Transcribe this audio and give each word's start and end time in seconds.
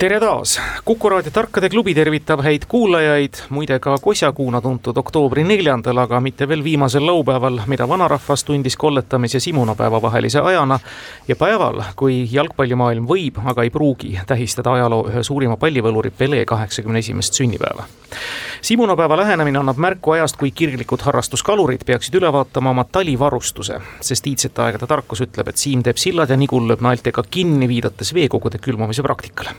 tere 0.00 0.16
taas, 0.20 0.60
Kuku 0.84 1.08
raadio 1.08 1.30
Tarkade 1.30 1.68
klubi 1.68 1.92
tervitab 1.94 2.40
häid 2.40 2.62
kuulajaid, 2.68 3.36
muide 3.52 3.76
ka 3.84 3.98
kosjakuuna 4.00 4.62
tuntud 4.64 4.96
oktoobri 4.96 5.42
neljandal, 5.44 5.98
aga 6.00 6.22
mitte 6.24 6.46
veel 6.48 6.62
viimasel 6.64 7.04
laupäeval, 7.04 7.58
mida 7.68 7.88
vanarahvas 7.88 8.44
tundis 8.48 8.78
kolletamis- 8.80 9.34
ja 9.34 9.40
simunapäeva 9.40 10.02
vahelise 10.02 10.40
ajana. 10.40 10.78
ja 11.28 11.36
päeval, 11.36 11.82
kui 11.96 12.28
jalgpallimaailm 12.32 13.06
võib, 13.06 13.42
aga 13.44 13.62
ei 13.62 13.70
pruugi 13.70 14.20
tähistada 14.26 14.72
ajaloo 14.72 15.08
ühe 15.08 15.22
suurima 15.22 15.56
pallivõluri 15.56 16.10
Pele 16.10 16.44
kaheksakümne 16.44 16.98
esimest 16.98 17.34
sünnipäeva. 17.34 17.84
simunapäeva 18.62 19.16
lähenemine 19.16 19.58
annab 19.58 19.76
märku 19.76 20.10
ajast, 20.10 20.36
kui 20.36 20.50
kirglikud 20.50 21.00
harrastuskalurid 21.00 21.84
peaksid 21.84 22.14
üle 22.14 22.32
vaatama 22.32 22.70
oma 22.70 22.84
talivarustuse, 22.84 23.80
sest 24.00 24.26
iidsete 24.26 24.62
aegade 24.62 24.86
tarkus 24.86 25.20
ütleb, 25.20 25.48
et 25.48 25.56
siim 25.56 25.82
teeb 25.82 25.96
sillad 25.96 26.30
ja 26.30 26.36
nigul 26.36 26.68
lööb 26.68 26.80
naeltega 26.80 27.22
kinni, 27.30 27.68
viidates 27.68 28.14
veekogude 28.14 28.58
külmumise 28.58 29.02
praktikale 29.02 29.50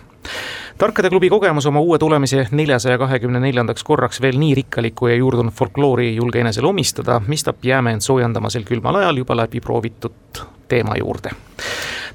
tarkade 0.77 1.09
klubi 1.09 1.29
kogemus 1.29 1.65
oma 1.65 1.79
uue 1.79 1.99
tulemise 1.99 2.47
neljasaja 2.51 2.97
kahekümne 2.97 3.39
neljandaks 3.39 3.83
korraks 3.83 4.21
veel 4.21 4.39
nii 4.39 4.55
rikkalikku 4.55 5.07
ja 5.07 5.15
juurdunud 5.15 5.53
folkloori 5.53 6.07
ei 6.07 6.15
julge 6.15 6.41
enesele 6.41 6.67
omistada, 6.67 7.21
mistap 7.27 7.65
jääme 7.65 7.93
end 7.93 8.01
soojendama 8.01 8.49
sel 8.49 8.63
külmal 8.63 8.95
ajal 9.01 9.23
juba 9.23 9.37
läbi 9.37 9.61
proovitud 9.61 10.45
teema 10.67 10.95
juurde 10.99 11.35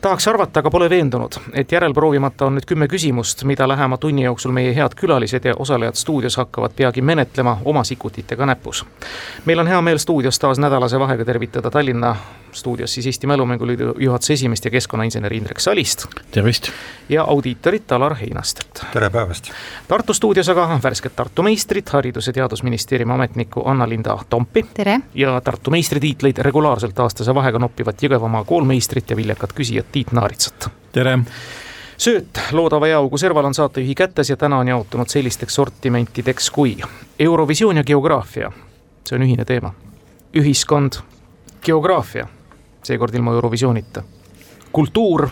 tahaks 0.00 0.28
arvata, 0.28 0.60
aga 0.60 0.70
pole 0.70 0.90
veendunud, 0.90 1.38
et 1.54 1.72
järelproovimata 1.72 2.46
on 2.46 2.58
nüüd 2.58 2.66
kümme 2.68 2.88
küsimust, 2.88 3.44
mida 3.48 3.68
lähema 3.68 3.96
tunni 3.98 4.26
jooksul 4.26 4.52
meie 4.52 4.74
head 4.76 4.94
külalised 4.96 5.44
ja 5.44 5.54
osalejad 5.58 5.96
stuudios 5.98 6.36
hakkavad 6.36 6.76
peagi 6.76 7.02
menetlema 7.02 7.58
oma 7.64 7.84
sikutitega 7.84 8.46
näpus. 8.46 8.84
meil 9.44 9.58
on 9.58 9.66
hea 9.66 9.82
meel 9.82 9.98
stuudios 9.98 10.38
taas 10.38 10.58
nädalase 10.58 10.98
vahega 11.00 11.24
tervitada 11.24 11.70
Tallinna 11.70 12.16
stuudios 12.56 12.94
siis 12.94 13.06
Eesti 13.06 13.26
Mälumänguliidu 13.26 13.94
juhatuse 13.98 14.32
esimeest 14.32 14.64
ja 14.64 14.70
keskkonnainsener 14.70 15.32
Indrek 15.32 15.60
Salist. 15.60 16.06
tervist! 16.30 16.70
ja 17.08 17.22
audiitorit 17.22 17.92
Alar 17.92 18.14
Heinastet. 18.14 18.86
tere 18.92 19.10
päevast! 19.10 19.50
Tartu 19.88 20.14
stuudios 20.14 20.48
aga 20.48 20.80
värsked 20.82 21.12
Tartu 21.16 21.42
meistrid, 21.42 21.86
Haridus- 21.92 22.26
ja 22.26 22.32
Teadusministeeriumi 22.32 23.12
ametnikku 23.12 23.62
Anna-Linda 23.68 24.18
Tompi. 24.30 24.66
tere! 24.74 25.00
ja 25.14 25.40
Tartu 25.40 25.70
meistritiitleid 25.70 26.38
regulaarselt 26.38 26.98
aastase 26.98 27.34
vahega 27.34 27.58
noppivat 27.58 28.02
Jõgevamaa 28.02 28.44
koolmeistrit 28.44 29.10
ja 29.10 29.16
viljakat 29.16 29.52
küsijat 29.52 29.86
Tiit 29.92 30.12
Naaritsat. 30.12 30.70
tere! 30.92 31.18
sööt 31.98 32.40
loodava 32.52 32.86
jääaugu 32.86 33.18
serval 33.18 33.44
on 33.44 33.54
saatejuhi 33.54 33.94
kätes 33.94 34.30
ja 34.30 34.36
täna 34.36 34.58
on 34.58 34.68
jaotunud 34.68 35.08
sellisteks 35.08 35.54
sortimentideks 35.54 36.50
kui 36.50 36.76
Eurovisioon 37.18 37.76
ja 37.76 37.84
geograafia, 37.84 38.52
see 39.04 39.16
on 39.16 39.22
ühine 39.22 39.44
teema. 39.44 39.74
ühiskond, 40.36 41.00
geograafia, 41.62 42.26
seekord 42.86 43.14
ilma 43.14 43.34
Eurovisioonita. 43.34 44.02
kultuur 44.72 45.28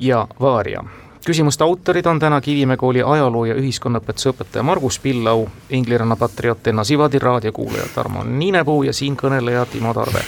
ja 0.00 0.26
vaaria. 0.40 0.84
küsimuste 1.26 1.64
autorid 1.64 2.06
on 2.06 2.18
täna 2.18 2.40
Kivimäe 2.40 2.76
kooli 2.76 3.02
ajaloo 3.02 3.44
ja 3.44 3.54
ühiskonnaõpetuse 3.54 4.30
õpetaja 4.30 4.62
Margus 4.62 4.98
Pillau, 4.98 5.46
Ingliranna 5.70 6.16
patrioot 6.16 6.66
Enna 6.66 6.84
Sivadi, 6.84 7.18
raadiokuulaja 7.18 7.88
Tarmo 7.94 8.24
Niinepuu 8.24 8.82
ja 8.82 8.92
siinkõneleja 8.92 9.66
Timo 9.66 9.94
Tarve. 9.94 10.22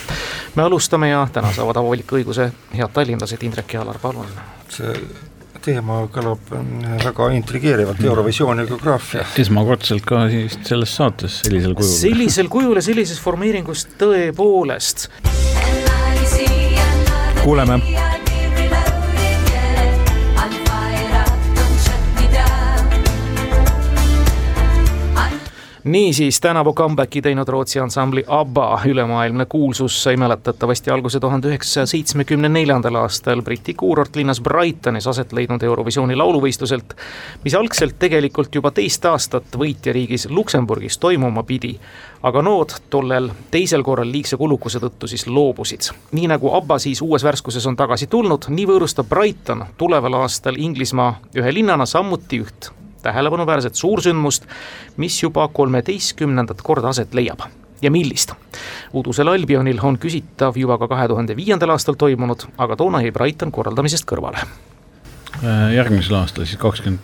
me 0.57 0.63
alustame 0.63 1.09
ja 1.09 1.29
täna 1.33 1.53
saavad 1.53 1.77
avaliku 1.77 2.17
õiguse 2.17 2.51
head 2.75 2.93
tallinlased, 2.93 3.43
Indrek 3.43 3.75
ja 3.75 3.83
Alar, 3.83 3.99
palun. 4.03 4.27
see 4.69 4.95
teema 5.65 6.03
kõlab 6.13 6.53
väga 7.05 7.31
intrigeerivalt, 7.37 8.01
Eurovisioon 8.05 8.63
ja 8.63 8.67
geograafia. 8.69 9.27
esmakordselt 9.39 10.07
ka 10.09 10.25
siis 10.31 10.59
selles 10.69 10.95
saates 10.97 11.41
sellisel 11.45 11.75
kujul. 11.75 11.95
sellisel 11.95 12.49
kujul 12.53 12.81
ja 12.81 12.83
sellises 12.91 13.21
formeeringus 13.21 13.87
tõepoolest. 14.01 15.09
Kuuleme 17.49 17.81
niisiis, 25.93 26.41
tänavu 26.41 26.75
comeback'i 26.75 27.23
teinud 27.23 27.49
Rootsi 27.49 27.81
ansambli 27.81 28.25
ABBA 28.27 28.81
ülemaailmne 28.87 29.47
kuulsus 29.47 30.03
sai 30.03 30.17
mäletatavasti 30.17 30.91
alguse 30.91 31.21
tuhande 31.21 31.49
üheksasaja 31.49 31.87
seitsmekümne 31.87 32.49
neljandal 32.49 32.95
aastal 32.95 33.43
Briti 33.43 33.75
kuurortlinnas 33.75 34.41
Brightonis 34.41 35.07
aset 35.07 35.33
leidnud 35.33 35.63
Eurovisiooni 35.63 36.17
lauluvõistluselt, 36.17 36.95
mis 37.45 37.55
algselt 37.55 37.99
tegelikult 37.99 38.55
juba 38.55 38.71
teist 38.71 39.05
aastat 39.05 39.57
võitjariigis 39.59 40.29
Luksemburgis 40.31 40.99
toimuma 40.99 41.43
pidi, 41.43 41.75
aga 42.23 42.43
nood 42.43 42.75
tollel 42.91 43.31
teisel 43.51 43.83
korral 43.83 44.13
liigse 44.13 44.37
kulukuse 44.37 44.79
tõttu 44.79 45.09
siis 45.09 45.27
loobusid. 45.27 45.91
nii 46.13 46.27
nagu 46.29 46.55
ABBA 46.55 46.79
siis 46.79 47.03
uues 47.03 47.25
värskuses 47.25 47.67
on 47.67 47.77
tagasi 47.77 48.07
tulnud, 48.07 48.49
nii 48.49 48.67
võõrustab 48.67 49.09
Brighton 49.09 49.65
tuleval 49.77 50.23
aastal 50.23 50.59
Inglismaa 50.59 51.21
ühe 51.37 51.55
linnana 51.55 51.87
samuti 51.87 52.43
üht 52.43 52.73
tähelepanuväärset 53.03 53.75
suursündmust, 53.75 54.47
mis 54.97 55.23
juba 55.23 55.49
kolmeteistkümnendat 55.49 56.63
korda 56.63 56.89
aset 56.89 57.15
leiab 57.15 57.47
ja 57.83 57.91
millist. 57.91 58.33
udusel 58.93 59.29
Albionil 59.29 59.79
on 59.83 59.99
küsitav 59.99 60.57
juba 60.57 60.79
ka 60.79 60.89
kahe 60.89 61.09
tuhande 61.09 61.37
viiendal 61.37 61.71
aastal 61.71 61.95
toimunud, 61.95 62.49
aga 62.59 62.77
toona 62.77 63.03
jäi 63.03 63.13
Brighton 63.13 63.53
korraldamisest 63.53 64.07
kõrvale. 64.09 64.43
järgmisel 65.75 66.15
aastal 66.15 66.45
siis 66.45 66.59
kakskümmend 66.59 67.01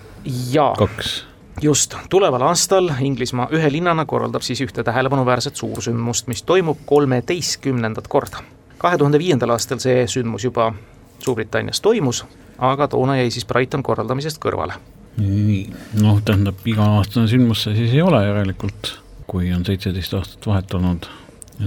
kaks 0.78 1.24
just, 1.62 1.94
tuleval 2.10 2.42
aastal 2.42 2.90
Inglismaa 3.00 3.48
ühe 3.52 3.72
linnana 3.72 4.04
korraldab 4.04 4.42
siis 4.42 4.60
ühte 4.60 4.84
tähelepanuväärset 4.84 5.56
suursündmust, 5.56 6.26
mis 6.26 6.42
toimub 6.42 6.78
kolmeteistkümnendat 6.86 8.08
korda. 8.08 8.42
kahe 8.78 8.98
tuhande 8.98 9.18
viiendal 9.18 9.50
aastal 9.50 9.78
see 9.78 10.06
sündmus 10.06 10.44
juba 10.44 10.72
Suurbritannias 11.18 11.80
toimus, 11.80 12.24
aga 12.58 12.88
toona 12.88 13.16
jäi 13.16 13.30
siis 13.30 13.46
Brighton 13.46 13.82
korraldamisest 13.82 14.42
kõrvale 14.42 14.74
nii, 15.20 15.60
noh, 16.02 16.18
tähendab 16.26 16.66
iga-aastane 16.66 17.28
sündmus 17.30 17.64
see 17.64 17.76
siis 17.78 17.94
ei 17.94 18.02
ole 18.02 18.20
järelikult, 18.24 18.94
kui 19.30 19.52
on 19.54 19.64
seitseteist 19.66 20.14
aastat 20.18 20.46
vahet 20.50 20.74
olnud. 20.74 21.08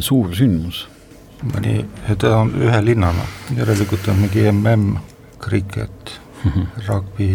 Suur 0.03 0.34
sündmus. 0.35 0.85
mõni, 1.53 1.85
ta 2.19 2.34
on 2.41 2.52
ühe 2.58 2.80
linnana, 2.84 3.24
järelikult 3.56 4.08
on 4.12 4.24
mingi 4.24 4.47
mm, 4.52 4.97
kriket, 5.40 6.16
rugby, 6.88 7.30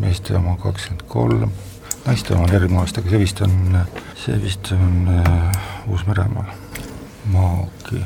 meeste 0.00 0.36
oma 0.38 0.56
kakskümmend 0.62 1.04
kolm, 1.12 1.52
naiste 2.06 2.34
oma 2.34 2.46
on 2.48 2.54
järgmine 2.56 2.80
aasta, 2.80 3.02
aga 3.02 3.12
see 3.12 3.20
vist 3.20 3.42
on, 3.44 3.78
see 4.24 4.40
vist 4.42 4.72
on 4.72 5.12
äh, 5.12 5.92
Uus-Meremaal, 5.92 6.50
Maoki. 7.34 8.00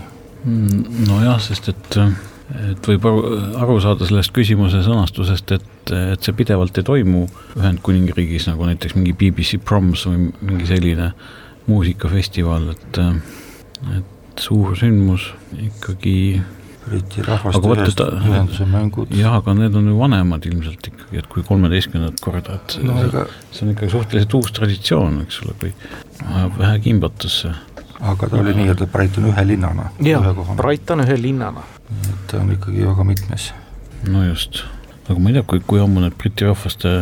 Mm, 0.45 1.07
nojah, 1.07 1.39
sest 1.41 1.71
et 1.71 1.99
äh, 2.03 2.13
et 2.53 2.89
võib 2.89 3.07
aru, 3.09 3.37
aru 3.65 3.77
saada 3.83 4.07
sellest 4.09 4.33
küsimuse 4.37 4.83
sõnastusest, 4.87 5.55
et, 5.57 5.93
et 6.15 6.25
see 6.25 6.37
pidevalt 6.37 6.79
ei 6.79 6.87
toimu 6.87 7.25
Ühendkuningriigis 7.59 8.49
nagu 8.51 8.69
näiteks 8.69 8.97
mingi 8.99 9.15
BBC 9.19 9.61
Proms 9.63 10.07
või 10.09 10.31
mingi 10.43 10.69
selline 10.69 11.13
muusikafestival, 11.69 12.73
et, 12.75 13.01
et 13.99 14.43
suur 14.43 14.77
sündmus 14.79 15.31
ikkagi. 15.69 16.17
Briti 16.83 17.23
rahvaste 17.23 18.09
ühenduse 18.19 18.65
mängud. 18.67 19.13
jah, 19.15 19.37
aga 19.39 19.53
need 19.55 19.77
on 19.79 19.87
ju 19.87 19.93
vanemad 20.01 20.49
ilmselt 20.51 20.89
ikkagi, 20.91 21.21
et 21.21 21.29
kui 21.31 21.45
kolmeteistkümnendat 21.47 22.19
korda, 22.25 22.57
et 22.59 22.75
no, 22.83 22.97
see, 22.99 23.07
ega... 23.07 23.23
see 23.55 23.67
on 23.69 23.71
ikkagi 23.77 23.93
suhteliselt 23.93 24.35
uus 24.41 24.51
traditsioon, 24.57 25.21
eks 25.23 25.39
ole, 25.45 25.55
kui 25.61 25.71
ajab 26.27 26.59
vähe 26.59 26.81
kimbatusse 26.89 27.53
aga 28.03 28.29
ta 28.33 28.41
oli 28.43 28.57
nii-öelda 28.59 28.89
Brighton 28.91 29.31
ühe 29.31 29.47
linnana. 29.47 29.93
jah, 30.03 30.27
Brighton 30.59 31.05
ühe 31.07 31.21
linnana 31.23 31.63
ta 32.33 32.41
on 32.41 32.53
ikkagi 32.55 32.87
väga 32.87 33.05
mitmes. 33.05 33.53
no 34.09 34.25
just, 34.25 34.65
aga 35.09 35.19
ma 35.21 35.31
ei 35.31 35.39
tea, 35.39 35.47
kui, 35.53 35.61
kui 35.67 35.83
ammu 35.83 36.03
need 36.03 36.17
Briti 36.19 36.49
rahvaste 36.49 36.95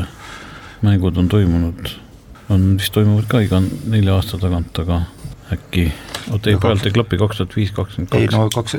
mängud 0.85 1.19
on 1.21 1.29
toimunud, 1.31 1.95
on 2.51 2.67
vist 2.81 2.95
toimuvad 2.97 3.29
ka 3.31 3.43
iga 3.45 3.63
nelja 3.63 4.19
aasta 4.19 4.41
tagant, 4.43 4.83
aga 4.83 5.05
äkki, 5.55 5.87
oota 6.31 6.51
ei, 6.51 6.59
praegu 6.61 6.89
ei 6.89 6.95
klapi 6.97 7.21
kaks 7.21 7.41
tuhat 7.41 7.57
viis, 7.57 7.73
kakskümmend 7.77 8.13
kaks. 8.13 8.21
ei 8.23 8.31
no 8.35 8.51
kaks, 8.55 8.77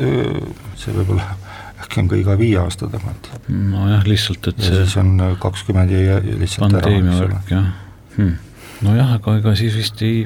see 0.84 0.96
võib 1.00 1.16
olla, 1.16 1.32
äkki 1.86 2.04
on 2.04 2.12
ka 2.12 2.22
iga 2.22 2.38
viie 2.40 2.60
aasta 2.62 2.92
tagant. 2.92 3.32
nojah, 3.48 4.06
lihtsalt, 4.10 4.52
et 4.52 4.62
ja 4.62 4.70
see 4.70 4.86
siis 4.86 5.00
on 5.02 5.16
kakskümmend 5.42 5.96
ja 5.96 6.22
lihtsalt 6.28 6.68
pandeemia 6.68 7.20
värk 7.24 7.52
jah 7.56 7.68
hmm.. 8.18 8.38
nojah, 8.88 9.18
aga 9.20 9.40
ega 9.40 9.56
siis 9.60 9.78
vist 9.80 10.04
ei 10.06 10.26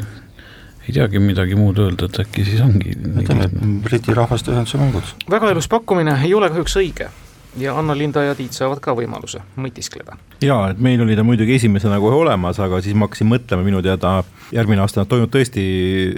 ei 0.85 0.93
teagi 0.93 1.19
midagi 1.19 1.57
muud 1.57 1.79
öelda, 1.81 2.09
et 2.09 2.19
äkki 2.25 2.45
siis 2.45 2.61
ongi. 2.61 2.95
ütleme, 2.95 3.49
et 3.49 3.55
Briti 3.85 4.13
Rahvaste 4.13 4.53
Ühenduse 4.53 4.81
mängud. 4.81 5.13
väga 5.31 5.53
ilus 5.53 5.69
pakkumine, 5.71 6.17
ei 6.23 6.33
ole 6.37 6.49
kahjuks 6.53 6.77
õige 6.81 7.09
ja 7.57 7.77
Anna-Linda 7.79 8.23
ja 8.25 8.35
Tiit 8.35 8.55
saavad 8.55 8.81
ka 8.83 8.93
võimaluse 8.97 9.41
mõtiskleda. 9.61 10.17
jaa, 10.43 10.69
et 10.71 10.79
meil 10.83 11.01
oli 11.01 11.15
ta 11.15 11.23
muidugi 11.23 11.55
esimesena 11.55 11.99
kohe 12.03 12.17
olemas, 12.19 12.59
aga 12.59 12.81
siis 12.83 12.95
ma 12.95 13.07
hakkasin 13.07 13.29
mõtlema, 13.31 13.65
minu 13.65 13.81
teada 13.85 14.17
järgmine 14.55 14.83
aasta 14.83 15.01
nad 15.01 15.11
toimuvad 15.11 15.33
tõesti 15.33 15.65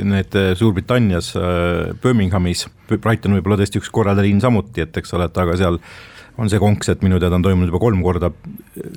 need 0.04 0.38
Suurbritannias 0.60 1.34
Birminghamis, 2.04 2.68
Brighton 2.90 3.38
võib-olla 3.38 3.60
tõesti 3.62 3.82
üks 3.82 3.92
korraldaja 3.94 4.28
linn 4.28 4.44
samuti, 4.44 4.84
et 4.84 4.98
eks 4.98 5.14
ole, 5.14 5.30
et 5.30 5.44
aga 5.44 5.58
seal 5.60 5.80
on 6.38 6.50
see 6.50 6.62
konks, 6.62 6.90
et 6.94 7.06
minu 7.06 7.20
teada 7.22 7.38
on 7.38 7.46
toimunud 7.46 7.72
juba 7.72 7.82
kolm 7.82 8.02
korda, 8.06 8.32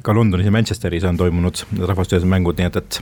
ka 0.05 0.17
Londonis 0.17 0.49
ja 0.49 0.53
Manchesteris 0.53 1.07
on 1.09 1.21
toimunud 1.21 1.63
rahvusvahelised 1.79 2.29
mängud, 2.29 2.59
nii 2.61 2.69
et, 2.69 2.81
et 2.81 3.01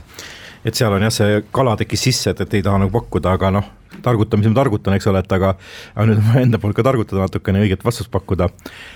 et 0.65 0.75
seal 0.75 0.93
on 0.93 1.03
jah, 1.07 1.13
see 1.13 1.43
kala 1.55 1.75
tekkis 1.79 2.07
sisse, 2.09 2.33
et, 2.33 2.41
et 2.45 2.57
ei 2.59 2.65
taha 2.65 2.81
nagu 2.83 2.93
pakkuda, 2.93 3.35
aga 3.37 3.51
noh, 3.59 3.69
targutamise 4.03 4.51
ma 4.51 4.59
targutan, 4.59 4.95
eks 4.95 5.07
ole, 5.11 5.21
et 5.23 5.35
aga 5.35 5.53
aga 5.95 6.07
nüüd 6.07 6.19
on 6.21 6.41
enda 6.41 6.59
poolt 6.61 6.77
ka 6.77 6.85
targutada 6.85 7.25
natukene 7.25 7.63
õiget 7.65 7.83
vastust 7.85 8.11
pakkuda 8.13 8.49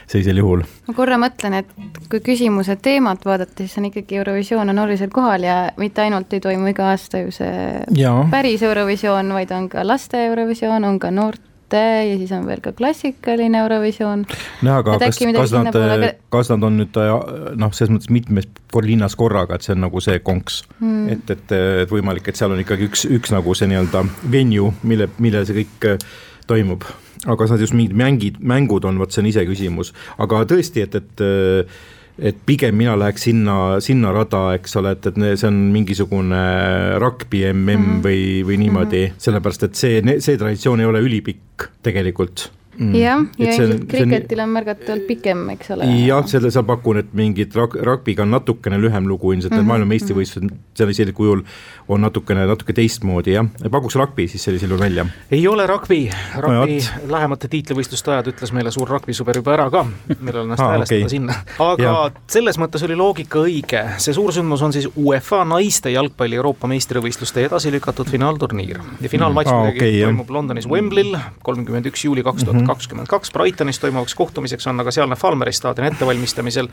sellisel 0.10 0.42
juhul. 0.42 0.66
ma 0.88 0.98
korra 0.98 1.20
mõtlen, 1.22 1.60
et 1.62 1.72
kui 2.12 2.22
küsimuse 2.24 2.78
teemat 2.82 3.26
vaadata, 3.28 3.64
siis 3.64 3.78
on 3.82 3.90
ikkagi 3.92 4.20
Eurovisioon 4.22 4.74
on 4.74 4.84
olulisel 4.86 5.12
kohal 5.14 5.48
ja 5.48 5.58
mitte 5.78 6.06
ainult 6.06 6.34
ei 6.34 6.44
toimu 6.44 6.72
iga 6.74 6.92
aasta 6.92 7.24
ju 7.24 7.34
see 7.36 7.56
ja. 7.98 8.14
päris 8.32 8.64
Eurovisioon, 8.64 9.34
vaid 9.36 9.52
on 9.56 9.70
ka 9.72 9.88
laste 9.88 10.26
Eurovisioon, 10.30 10.86
on 10.88 11.02
ka 11.02 11.12
noorte 11.12 11.53
ja 11.78 12.18
siis 12.20 12.32
on 12.36 12.48
veel 12.48 12.62
ka 12.64 12.74
klassikaline 12.78 13.62
Eurovisioon. 13.64 14.26
nojah, 14.62 14.82
aga 14.84 14.98
kas, 15.02 15.20
kas 15.20 15.56
nad, 15.56 15.76
aga... 15.76 16.12
kas 16.34 16.52
nad 16.54 16.68
on 16.68 16.82
nüüd 16.82 17.00
noh, 17.60 17.74
selles 17.76 17.94
mõttes 17.94 18.12
mitmes 18.14 18.50
linnas 18.84 19.16
korraga, 19.20 19.58
et 19.58 19.66
see 19.66 19.76
on 19.76 19.84
nagu 19.86 20.02
see 20.04 20.20
konks. 20.26 20.64
Hmm.. 20.80 21.08
et, 21.14 21.30
et, 21.30 21.56
et 21.84 21.92
võimalik, 21.92 22.28
et 22.30 22.40
seal 22.40 22.54
on 22.54 22.62
ikkagi 22.64 22.90
üks, 22.90 23.08
üks 23.20 23.34
nagu 23.34 23.56
see 23.58 23.70
nii-öelda 23.72 24.06
venue, 24.34 24.74
mille, 24.88 25.10
millel 25.24 25.48
see 25.48 25.64
kõik 25.64 25.90
äh, 25.92 26.08
toimub. 26.50 26.88
Aga 27.24 27.38
kas 27.40 27.54
nad 27.54 27.62
just 27.64 27.76
mingid 27.78 27.96
mängid, 27.96 28.40
mängud 28.44 28.84
on, 28.88 28.98
vot 29.00 29.14
see 29.14 29.24
on 29.24 29.30
iseküsimus, 29.30 29.94
aga 30.22 30.44
tõesti, 30.50 30.84
et, 30.84 30.98
et 31.00 31.24
äh, 31.24 31.84
et 32.20 32.38
pigem 32.46 32.76
mina 32.78 32.96
läheks 33.00 33.26
sinna, 33.28 33.58
sinna 33.82 34.12
rada, 34.14 34.54
eks 34.58 34.76
ole, 34.78 34.94
et, 34.98 35.08
et 35.10 35.40
see 35.40 35.48
on 35.50 35.60
mingisugune 35.74 36.42
rugby 37.02 37.46
mm 37.48 37.64
mm 37.78 37.86
-hmm. 37.86 38.04
või, 38.06 38.44
või 38.46 38.58
niimoodi 38.58 39.06
mm, 39.06 39.14
-hmm. 39.14 39.24
sellepärast 39.28 39.64
et 39.64 39.76
see, 39.76 40.20
see 40.20 40.38
traditsioon 40.38 40.80
ei 40.80 40.86
ole 40.86 41.02
ülipikk 41.02 41.70
tegelikult. 41.82 42.52
Jah, 42.80 43.22
ja 43.38 43.54
ilmselt 43.54 43.86
kriketil 43.90 44.42
on 44.44 44.54
märgatavalt 44.54 45.06
pikem, 45.08 45.46
eks 45.54 45.72
ole. 45.76 45.88
jah, 46.06 46.26
selle 46.30 46.52
sa 46.54 46.64
pakun, 46.68 47.02
et 47.04 47.14
mingid 47.18 47.54
rug-, 47.58 47.78
rugby'ga 47.86 48.26
on 48.26 48.34
natukene 48.34 48.80
lühem 48.82 49.08
lugu 49.10 49.34
ilmselt 49.34 49.54
mm 49.54 49.60
-hmm. 49.60 49.72
maailmameistrivõistlused 49.74 50.44
mm 50.44 50.50
-hmm. 50.50 50.78
sellisel 50.78 51.14
kujul 51.14 51.44
on 51.88 52.02
natukene, 52.02 52.46
natuke 52.48 52.74
teistmoodi 52.74 53.36
jah, 53.36 53.48
pakuks 53.72 53.96
rugby 53.96 54.28
siis 54.28 54.44
sellisel 54.44 54.70
juhul 54.70 54.84
välja. 54.84 55.06
ei 55.32 55.48
ole 55.48 55.68
rugby, 55.68 56.10
rugby 56.38 56.80
no, 56.80 57.12
lähemate 57.12 57.48
tiitlivõistluste 57.48 58.12
ajad 58.12 58.32
ütles 58.34 58.54
meile 58.54 58.72
suur 58.72 58.90
rugby-sõber 58.90 59.36
juba 59.42 59.54
ära 59.54 59.70
ka, 59.70 59.86
millal 60.20 60.44
ennast 60.44 60.64
häälestada 60.64 61.06
okay. 61.06 61.10
sinna. 61.10 61.36
aga 61.60 61.84
ja. 61.84 62.12
selles 62.28 62.58
mõttes 62.58 62.86
oli 62.88 62.96
loogika 62.96 63.40
õige, 63.40 63.84
see 63.98 64.14
suursündmus 64.14 64.62
on 64.62 64.74
siis 64.74 64.90
UEFA 64.98 65.44
naiste 65.46 65.92
jalgpalli 65.94 66.36
Euroopa 66.36 66.68
meistrivõistluste 66.68 67.46
edasi 67.46 67.72
lükatud 67.72 68.10
finaalturniir 68.10 68.80
ja 69.02 69.10
finaalmatš 69.10 69.52
mm, 69.52 69.60
ah, 69.60 69.70
okay, 69.76 70.00
toimub 70.02 70.30
Londonis 70.30 70.68
Wembley'l 70.70 71.18
kolmkümmend 71.44 71.92
üks 71.92 72.06
juuli 72.08 72.24
kaks 72.24 72.48
tuhat 72.48 72.63
kakskümmend 72.68 73.08
kaks 73.12 73.32
Brightonis 73.32 73.80
toimuvaks 73.80 74.16
kohtumiseks 74.16 74.68
on 74.68 74.80
aga 74.80 74.92
sealne 74.92 75.16
Falmeri 75.16 75.54
staadioni 75.54 75.92
ettevalmistamisel 75.94 76.68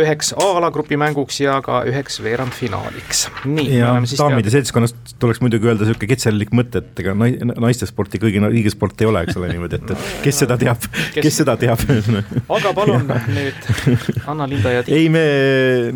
üheks 0.00 0.32
A-alagrupi 0.36 0.98
mänguks 1.00 1.40
ja 1.40 1.56
ka 1.64 1.80
üheks 1.88 2.18
veerandfinaaliks. 2.24 3.26
nii, 3.48 3.78
ja 3.78 3.94
daamide 4.18 4.52
seltskonnast 4.52 5.16
tuleks 5.20 5.40
muidugi 5.44 5.70
öelda 5.70 5.86
niisugune 5.86 6.10
ketserlik 6.10 6.52
mõte, 6.56 6.82
et 6.82 7.00
ega 7.02 7.14
naiste 7.16 7.88
sporti 7.88 8.20
kõigi 8.20 8.42
õige 8.44 8.72
sport 8.72 9.00
ei 9.00 9.08
ole, 9.08 9.22
eks 9.26 9.38
ole 9.40 9.50
niimoodi, 9.52 9.80
et, 9.80 9.94
et 9.94 10.10
kes 10.26 10.42
seda 10.44 10.58
teab, 10.60 10.84
kes 11.16 11.40
seda 11.40 11.56
teab 11.60 11.82
aga 11.86 12.72
palun 12.76 13.08
nüüd 13.36 13.70
Anna-Linda 14.26 14.74
ja 14.74 14.84
Tiit. 14.86 14.96
ei, 14.96 15.08
me, 15.12 15.24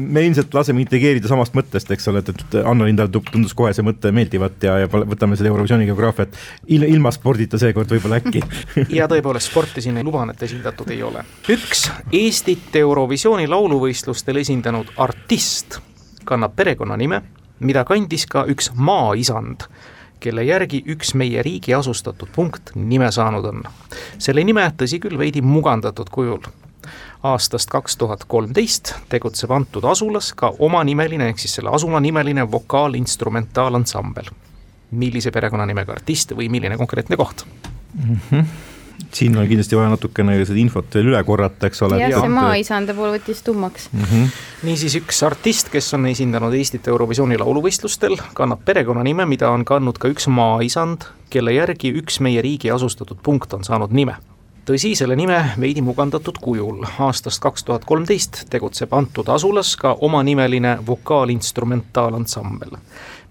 me 0.00 0.24
ilmselt 0.28 0.54
laseme 0.56 0.82
intrigeerida 0.84 1.30
samast 1.30 1.56
mõttest, 1.58 1.92
eks 1.92 2.08
ole, 2.12 2.24
et, 2.24 2.32
et 2.32 2.58
Anna-Lindale 2.62 3.12
tundus 3.12 3.54
kohe 3.56 3.74
see 3.76 3.84
mõte 3.86 4.12
meeldivat 4.14 4.64
ja, 4.66 4.78
ja 4.84 4.90
võtame 4.90 5.38
selle 5.38 5.52
Eurovisiooni 5.52 5.88
geograafiat 5.90 6.38
il, 6.72 6.86
ilma 6.88 7.12
spordita 7.14 7.60
seekord 7.60 7.92
võib-olla 7.92 8.20
äkki 8.22 8.42
ja 8.96 9.08
tõepoolest, 9.10 9.50
sporti 9.50 9.84
siin 9.84 10.00
luban, 10.06 10.32
et 10.32 10.42
esindatud 10.48 10.90
ei 10.94 11.02
ole. 11.04 11.24
üks 11.52 11.86
Eestit 12.16 12.74
Eurovisiooni 12.80 13.48
laulu 13.50 13.80
või 13.84 13.89
maailmavõistlustel 13.90 14.36
esindanud 14.38 14.90
artist 14.96 15.80
kannab 16.24 16.54
perekonnanime, 16.54 17.22
mida 17.60 17.84
kandis 17.84 18.26
ka 18.26 18.44
üks 18.46 18.70
maaisand, 18.74 19.66
kelle 20.20 20.44
järgi 20.44 20.82
üks 20.86 21.14
meie 21.14 21.42
riigi 21.42 21.74
asustatud 21.74 22.28
punkt 22.32 22.70
nime 22.74 23.10
saanud 23.10 23.44
on. 23.44 23.62
selle 24.18 24.44
nime, 24.44 24.62
tõsi 24.76 25.00
küll, 25.00 25.18
veidi 25.18 25.42
mugandatud 25.42 26.08
kujul. 26.10 26.40
aastast 27.22 27.70
kaks 27.70 27.96
tuhat 27.96 28.24
kolmteist 28.24 28.94
tegutseb 29.08 29.50
antud 29.50 29.84
asulas 29.84 30.32
ka 30.32 30.52
omanimeline 30.58 31.28
ehk 31.28 31.38
siis 31.38 31.54
selle 31.54 31.70
asula 31.70 32.00
nimeline 32.00 32.46
vokaal-instrumentaalansambel. 32.50 34.30
millise 34.90 35.30
perekonnanimega 35.30 35.92
artist 35.92 36.32
või 36.32 36.48
milline 36.48 36.76
konkreetne 36.76 37.16
koht 37.16 37.44
mm? 37.94 38.16
-hmm 38.30 38.69
siin 39.12 39.36
on 39.38 39.48
kindlasti 39.48 39.76
vaja 39.76 39.90
natukene 39.94 40.36
seda 40.44 40.60
infot 40.62 40.94
veel 40.94 41.10
üle 41.12 41.22
korrata, 41.26 41.70
eks 41.70 41.82
ole. 41.86 41.98
jah, 42.00 42.16
see 42.22 42.32
maaisanda 42.32 42.94
pool 42.96 43.14
võttis 43.16 43.42
tummaks 43.46 43.88
mm. 43.92 44.08
-hmm. 44.08 44.40
niisiis 44.68 44.98
üks 45.02 45.22
artist, 45.26 45.70
kes 45.72 45.92
on 45.98 46.06
esindanud 46.10 46.54
Eestit 46.54 46.88
Eurovisiooni 46.88 47.38
lauluvõistlustel, 47.40 48.18
kannab 48.34 48.64
perekonnanime, 48.64 49.26
mida 49.26 49.50
on 49.50 49.64
kandnud 49.64 49.98
ka 49.98 50.10
üks 50.12 50.28
maaisand, 50.28 51.08
kelle 51.30 51.54
järgi 51.56 51.94
üks 52.02 52.20
meie 52.20 52.42
riigi 52.42 52.70
asustatud 52.70 53.18
punkt 53.22 53.54
on 53.54 53.64
saanud 53.64 53.92
nime 53.94 54.18
tõsi, 54.70 54.92
selle 54.94 55.16
nime 55.18 55.38
veidi 55.60 55.82
mugandatud 55.82 56.38
kujul. 56.42 56.84
aastast 56.98 57.42
kaks 57.42 57.64
tuhat 57.64 57.84
kolmteist 57.88 58.44
tegutseb 58.50 58.92
antud 58.94 59.28
asulas 59.28 59.74
ka 59.76 59.96
omanimeline 60.00 60.78
vokaalinstrumentaalansambel. 60.86 62.76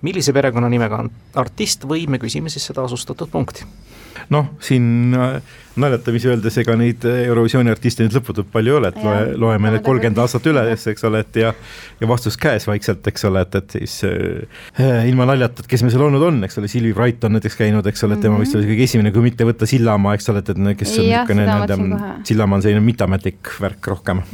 Millise 0.06 0.34
perekonnanimega 0.36 1.04
artist 1.40 1.88
või 1.90 2.08
me 2.08 2.20
küsime 2.22 2.52
siis 2.52 2.70
seda 2.70 2.86
asustatud 2.88 3.32
punkti? 3.32 3.68
Noh, 4.30 4.46
siin 4.62 5.14
äh, 5.16 5.40
naljatamisi 5.80 6.30
öeldes, 6.30 6.58
ega 6.62 6.76
neid 6.78 7.06
äh, 7.08 7.24
Eurovisiooni 7.30 7.72
artiste 7.72 8.04
nüüd 8.04 8.14
lõputult 8.18 8.50
palju 8.52 8.74
ei 8.74 8.78
ole, 8.78 8.92
et 8.92 9.00
loe, 9.02 9.22
loeme 9.42 9.72
need 9.74 9.84
kolmkümmend 9.86 10.20
aastat 10.22 10.46
üles, 10.52 10.86
eks 10.92 11.06
ole, 11.08 11.24
et 11.24 11.40
ja 11.40 11.54
ja 12.00 12.10
vastus 12.10 12.38
käes 12.40 12.68
vaikselt, 12.70 13.06
eks 13.10 13.26
ole, 13.30 13.44
et, 13.46 13.58
et 13.58 13.78
siis 13.80 13.96
äh, 14.08 15.08
ilma 15.10 15.28
naljata, 15.30 15.64
et 15.64 15.72
kes 15.72 15.84
meil 15.86 15.94
seal 15.96 16.06
olnud 16.10 16.26
on, 16.28 16.42
eks 16.46 16.60
ole, 16.62 16.70
Silvi 16.72 16.94
Wright 16.98 17.26
on 17.26 17.38
näiteks 17.38 17.58
käinud, 17.60 17.90
eks 17.90 18.06
ole, 18.06 18.20
et 18.20 18.26
tema 18.26 18.42
vist 18.42 18.58
oli 18.60 18.70
kõige 18.70 18.86
esimene, 18.90 19.14
kui 19.16 19.26
mitte 19.26 19.48
võtta 19.48 19.70
Sillamaa, 19.70 20.18
eks 20.20 20.30
ole, 20.34 20.44
et, 20.44 20.54
et 20.54 20.82
kes 20.84 20.96
on 20.98 21.08
niisugune 21.08 21.48
nii-öelda, 21.48 22.10
Sillamaa 22.30 22.60
on 22.60 22.66
selline 22.66 22.86
mitametlik 22.86 23.54
värk 23.64 23.94
rohkem. 23.94 24.26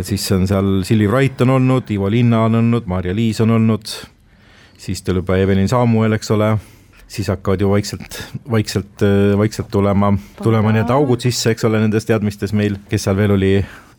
siis 0.00 0.26
on 0.36 0.48
seal 0.50 0.74
Silvi 0.84 1.08
Wright 1.08 1.46
on 1.46 1.56
olnud, 1.58 1.94
Ivo 1.94 2.10
Linna 2.12 2.44
on 2.48 2.60
olnud, 2.60 2.90
Maarja-Liis 2.90 3.40
on 3.44 3.56
olnud, 3.56 3.94
siis 4.84 5.02
tuleb 5.02 5.24
juba 5.24 5.40
Evelin 5.40 5.68
Samuel, 5.68 6.16
eks 6.18 6.30
ole 6.34 6.54
siis 7.08 7.28
hakkavad 7.28 7.60
ju 7.60 7.70
vaikselt, 7.70 8.18
vaikselt, 8.50 9.04
vaikselt 9.38 9.68
tulema, 9.70 10.12
tulema 10.42 10.72
need 10.74 10.90
augud 10.90 11.24
sisse, 11.24 11.52
eks 11.54 11.66
ole, 11.68 11.80
nendes 11.82 12.08
teadmistes 12.08 12.54
meil, 12.56 12.78
kes 12.90 13.06
seal 13.06 13.18
veel 13.18 13.36
oli, 13.36 13.52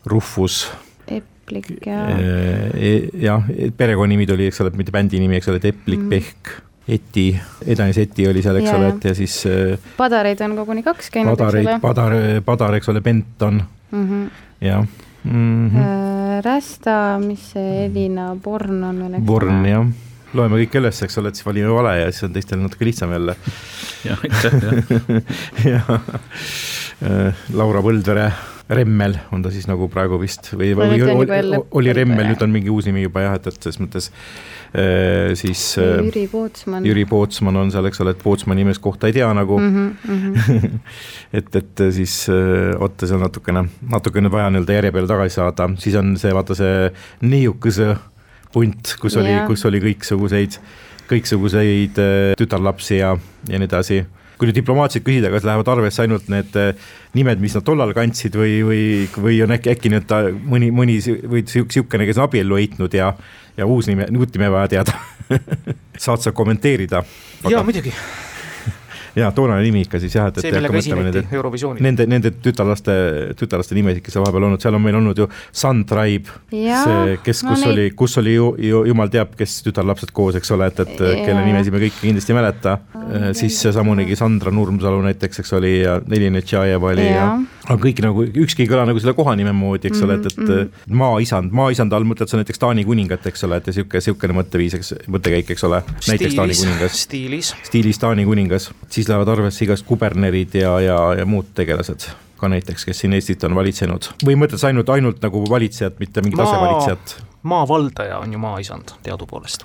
Rufus. 0.06 0.66
Eplik 1.06 1.70
ja 1.86 2.02
äh, 2.10 2.70
e,. 2.74 2.92
jah, 3.22 3.46
perekonnanimi 3.76 4.26
tuli, 4.28 4.50
eks 4.50 4.62
ole, 4.64 4.74
mitte 4.78 4.94
bändi 4.94 5.20
nimi, 5.22 5.38
eks 5.38 5.50
ole, 5.50 5.62
et 5.62 5.68
Eplik 5.72 6.02
mm., 6.02 6.12
Pehk, 6.12 6.54
Eti, 6.96 7.28
Edanis 7.66 7.98
Eti 7.98 8.28
oli 8.30 8.42
seal, 8.44 8.60
eks 8.60 8.70
ja, 8.70 8.76
ole, 8.78 8.92
et 8.94 9.06
ja 9.08 9.14
siis. 9.18 9.40
Äh, 9.50 9.88
padareid 9.98 10.42
on 10.46 10.54
koguni 10.58 10.84
kaks 10.86 11.10
käinud, 11.14 11.40
ole. 11.48 11.78
Padar, 11.82 12.14
Padar, 12.46 12.78
eks 12.78 12.90
ole, 12.92 13.02
Benton 13.02 13.62
mm, 13.62 14.08
-hmm. 14.08 14.26
jah 14.66 14.82
mm. 15.24 15.70
-hmm. 15.70 16.42
Rästa, 16.44 17.18
mis 17.22 17.52
see 17.52 17.86
Elina 17.86 18.36
Born 18.36 18.84
on 18.84 18.98
veel, 18.98 19.14
eks 19.14 19.22
ole. 19.22 19.26
Born, 19.26 19.64
jah 19.66 19.86
loeme 20.36 20.60
kõik 20.62 20.76
üles, 20.80 21.02
eks 21.06 21.20
ole, 21.20 21.32
et 21.32 21.38
siis 21.38 21.46
valime 21.46 21.72
vale 21.74 21.94
ja 22.00 22.10
siis 22.10 22.28
on 22.28 22.34
teistel 22.36 22.60
natuke 22.62 22.88
lihtsam 22.88 23.14
jälle. 23.16 23.36
jah, 24.08 24.26
aitäh, 24.26 24.60
jah. 25.72 25.96
Äh, 27.06 27.46
Laura 27.56 27.82
Põldvere 27.84 28.30
Remmel 28.66 29.14
on 29.30 29.44
ta 29.44 29.50
siis 29.54 29.68
nagu 29.70 29.86
praegu 29.90 30.18
vist 30.18 30.48
või, 30.56 30.72
või 30.74 30.98
oli, 30.98 31.58
oli 31.78 31.92
Remmel, 31.94 32.32
nüüd 32.32 32.40
on 32.42 32.50
mingi 32.50 32.72
uus 32.72 32.88
nimi 32.88 33.04
juba 33.04 33.22
jah, 33.22 33.36
et, 33.38 33.46
et 33.46 33.62
selles 33.62 33.78
mõttes 33.78 34.08
äh, 34.74 35.36
siis 35.38 35.62
äh, 35.78 36.00
Jüri 36.02 36.24
Pootsman. 36.32 36.88
Jüri 36.88 37.04
Pootsman 37.06 37.60
on 37.60 37.70
seal, 37.74 37.86
eks 37.86 38.02
ole, 38.02 38.16
et 38.16 38.24
Pootsmani 38.24 38.64
nimest 38.64 38.82
kohta 38.82 39.06
ei 39.06 39.14
tea 39.14 39.28
nagu 39.38 39.60
mm. 39.62 39.94
-hmm. 40.02 40.80
et, 41.38 41.60
et 41.62 41.84
siis 41.94 42.18
äh, 42.32 42.74
oota, 42.80 43.06
seal 43.06 43.22
natukene, 43.22 43.68
natukene 43.86 44.32
vaja 44.34 44.50
nii-öelda 44.50 44.80
järje 44.80 44.92
peale 44.98 45.12
tagasi 45.14 45.38
saada, 45.38 45.70
siis 45.78 45.94
on 46.02 46.16
see, 46.18 46.34
vaata 46.34 46.58
see 46.58 46.90
neiukese 47.22 47.94
punt, 48.52 48.96
kus 49.00 49.16
oli, 49.20 49.32
kus 49.48 49.64
oli 49.68 49.80
kõiksuguseid, 49.84 50.58
kõiksuguseid 51.10 51.98
äh, 52.02 52.34
tütarlapsi 52.38 53.00
ja, 53.00 53.14
ja 53.48 53.60
nii 53.60 53.68
edasi. 53.68 54.04
Kui 54.36 54.50
nüüd 54.50 54.58
diplomaatiliselt 54.58 55.06
küsida, 55.06 55.30
kas 55.32 55.46
lähevad 55.48 55.68
arvesse 55.72 56.02
ainult 56.04 56.26
need 56.32 56.58
äh, 56.60 56.88
nimed, 57.16 57.40
mis 57.40 57.56
nad 57.56 57.64
tollal 57.64 57.94
kandsid 57.96 58.36
või, 58.36 58.58
või, 58.66 58.84
või 59.16 59.40
on 59.46 59.56
äkki, 59.56 59.72
äkki 59.72 59.92
nüüd 59.94 60.12
mõni, 60.44 60.70
mõni 60.76 60.98
või 61.24 61.46
sihukene, 61.48 62.08
kes 62.08 62.20
on 62.20 62.28
abiellu 62.28 62.60
heitnud 62.60 62.96
ja, 62.96 63.14
ja 63.56 63.68
uus 63.68 63.88
nime, 63.88 64.10
uut 64.12 64.36
nime 64.36 64.52
vaja 64.52 64.76
teada. 64.76 64.98
Saad 66.06 66.22
sa 66.22 66.36
kommenteerida? 66.36 67.02
jaa, 67.48 67.64
muidugi 67.64 67.94
jaa, 69.16 69.30
toonane 69.36 69.64
nimi 69.64 69.84
ikka 69.86 70.00
siis 70.02 70.14
jah, 70.16 70.28
et, 70.30 70.38
et 70.40 70.46
see, 70.46 70.52
millega 70.54 70.80
esineti 70.80 71.22
Eurovisioonil. 71.36 71.82
Nende, 71.84 72.06
nende 72.10 72.32
tütarlaste, 72.42 72.96
tütarlaste 73.38 73.76
nimesid, 73.78 74.04
kes 74.04 74.18
on 74.18 74.26
vahepeal 74.26 74.48
olnud, 74.50 74.62
seal 74.62 74.76
on 74.76 74.84
meil 74.84 74.98
olnud 74.98 75.22
ju 75.22 75.28
Sun 75.50 75.84
Tribe, 75.88 76.36
see, 76.52 77.16
kes, 77.24 77.42
kus 77.46 77.64
no, 77.64 77.72
oli, 77.72 77.88
kus 77.96 78.16
oli 78.22 78.36
ju, 78.36 78.50
ju 78.70 78.84
jumal 78.90 79.12
teab, 79.12 79.34
kes 79.38 79.58
tütarlapsed 79.66 80.12
koos, 80.16 80.38
eks 80.40 80.52
ole, 80.56 80.70
et, 80.72 80.84
et 80.84 81.00
ja. 81.00 81.14
kelle 81.24 81.44
nimesid 81.46 81.74
me 81.74 81.82
kõiki 81.86 82.02
kindlasti 82.04 82.34
ei 82.34 82.40
mäleta. 82.40 82.78
siis 83.38 83.60
seesamunegi 83.62 84.16
Sandra 84.18 84.52
Nurmsalu 84.54 85.02
näiteks, 85.08 85.42
eks 85.42 85.56
oli, 85.56 85.76
ja 85.84 86.00
Nelja 86.06 86.32
Netšajev 86.34 86.90
oli 86.92 87.06
ja, 87.06 87.16
ja 87.16 87.28
aga 87.66 87.76
kõik 87.82 88.00
nagu, 88.04 88.24
ükski 88.44 88.64
ei 88.64 88.70
kõla 88.70 88.84
nagu 88.88 89.00
selle 89.02 89.14
kohanime 89.16 89.52
moodi, 89.56 89.90
eks 89.90 90.02
ole, 90.06 90.18
et, 90.20 90.28
et 90.30 90.38
mm 90.38 90.48
-hmm. 90.48 90.96
maaisand, 91.00 91.54
maaisand 91.56 91.92
all 91.96 92.06
mõtled 92.06 92.30
sa 92.30 92.38
näiteks 92.38 92.62
Taani 92.62 92.84
kuningat, 92.86 93.26
eks 93.26 93.44
ole, 93.44 93.58
et 93.60 93.66
ja 93.66 93.74
sihuke, 93.76 94.00
sihukene 94.00 94.36
mõtteviis, 94.36 94.76
eks, 94.78 94.94
mõttekäik, 95.10 95.50
eks 95.54 95.64
ole. 95.64 95.82
näiteks 96.08 96.34
Taani 96.38 96.58
kuningas. 96.60 97.02
stiilis. 97.02 97.54
stiilis 97.66 97.98
Taani 97.98 98.24
kuningas, 98.24 98.70
siis 98.88 99.05
lähevad 99.08 99.28
arvesse 99.36 99.64
igast 99.64 99.86
kubernerid 99.86 100.54
ja, 100.58 100.76
ja, 100.80 100.98
ja 101.20 101.26
muud 101.28 101.52
tegelased 101.54 102.08
ka 102.36 102.50
näiteks, 102.52 102.84
kes 102.84 103.00
siin 103.04 103.16
Eestit 103.16 103.44
on 103.48 103.56
valitsenud 103.56 104.10
või 104.26 104.36
mõtled 104.40 104.60
sa 104.60 104.68
ainult, 104.70 104.90
ainult 104.92 105.22
nagu 105.24 105.42
valitsejat, 105.50 105.98
mitte 106.02 106.24
mingit 106.24 106.40
maa, 106.40 106.50
asevalitsejat? 106.50 107.16
maavaldaja 107.46 108.20
on 108.20 108.32
ju 108.32 108.42
maaisand 108.42 108.92
teadupoolest. 109.06 109.64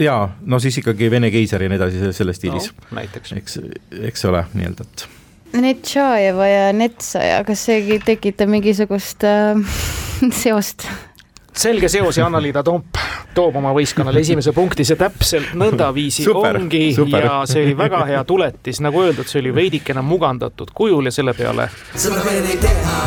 jaa, 0.00 0.30
no 0.40 0.60
siis 0.62 0.78
ikkagi 0.80 1.10
Vene 1.10 1.30
keiser 1.34 1.62
ja 1.62 1.68
nii 1.68 1.80
edasi 1.80 2.12
selles 2.16 2.40
stiilis 2.40 2.72
no,. 2.72 2.88
näiteks. 3.00 3.32
eks, 3.42 3.58
eks 4.12 4.24
ole, 4.30 4.44
nii-öelda, 4.54 4.88
et 4.88 5.08
Netšajeva 5.58 6.46
ja 6.46 6.72
Netsaja, 6.76 7.40
kas 7.48 7.62
see 7.70 8.00
tekitab 8.04 8.50
mingisugust 8.52 9.24
äh, 9.24 9.78
seost? 10.42 10.88
Selge 11.58 11.88
seos 11.90 12.18
ja 12.18 12.26
Anna-Liida 12.26 12.62
Tomp 12.62 12.98
toob 13.34 13.56
oma 13.60 13.72
võistkonnale 13.76 14.22
esimese 14.24 14.52
punkti, 14.56 14.86
see 14.86 14.98
täpselt 14.98 15.54
nõndaviisi 15.58 16.24
super, 16.28 16.60
ongi 16.60 16.92
super. 16.96 17.24
ja 17.24 17.40
see 17.50 17.66
oli 17.66 17.76
väga 17.78 18.04
hea 18.08 18.22
tuletis, 18.28 18.82
nagu 18.84 19.02
öeldud, 19.04 19.28
see 19.30 19.42
oli 19.42 19.54
veidikene 19.54 20.04
mugandatud 20.06 20.72
kujul 20.74 21.10
ja 21.10 21.14
selle 21.14 21.34
peale. 21.38 21.70
seda 21.94 22.22
veel 22.26 22.46
ei 22.46 22.60
teha, 22.62 23.02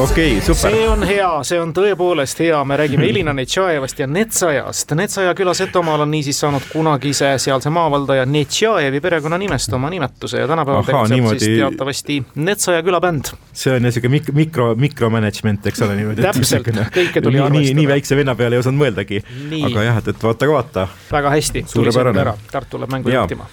okei 0.00 0.30
okay,, 0.36 0.40
super. 0.40 0.70
see 0.70 0.88
on 0.88 1.02
hea, 1.06 1.28
see 1.44 1.60
on 1.60 1.72
tõepoolest 1.76 2.40
hea, 2.40 2.58
me 2.64 2.76
räägime 2.80 3.06
Elina 3.10 3.34
Netšajevast 3.36 4.00
ja 4.00 4.06
Netsajast. 4.06 4.94
Netsaja 4.96 5.34
küla 5.38 5.54
Setomaal 5.54 6.04
on 6.06 6.10
niisiis 6.10 6.40
saanud 6.40 6.66
kunagise 6.72 7.32
sealse 7.42 7.72
maavaldaja 7.74 8.26
Netšajevi 8.26 9.00
perekonnanimest 9.00 9.72
oma 9.76 9.90
nimetuse 9.92 10.42
ja 10.42 10.48
tänapäeval 10.48 10.86
tegutseb 10.88 11.38
siis 11.38 11.58
teatavasti 11.60 12.20
Netsaja 12.34 12.82
külabänd. 12.82 13.32
see 13.52 13.74
on 13.76 13.82
niisugune 13.82 14.16
mik-, 14.16 14.32
mikro, 14.34 14.74
mikromanagement, 14.74 15.66
eks 15.66 15.82
ole 15.86 15.96
niimoodi. 16.00 16.22
täpselt, 16.22 16.68
kõike 16.94 17.22
tuli 17.22 17.40
arvestada. 17.40 17.58
nii, 17.58 17.74
nii 17.80 17.88
väikse 17.88 18.16
venna 18.16 18.34
peale 18.34 18.56
ei 18.56 18.64
osanud 18.64 18.84
mõeldagi. 18.84 19.22
aga 19.66 19.88
jah, 19.88 19.98
et, 20.02 20.12
et 20.14 20.28
vaata 20.28 20.46
ka 20.46 20.54
vaata. 20.54 20.86
väga 21.12 21.34
hästi, 21.36 21.66
tuli 21.72 21.92
sealt 21.92 22.16
ära, 22.16 22.36
Tartu 22.52 22.80
läheb 22.80 22.96
mängu 22.98 23.12
juhtima 23.12 23.48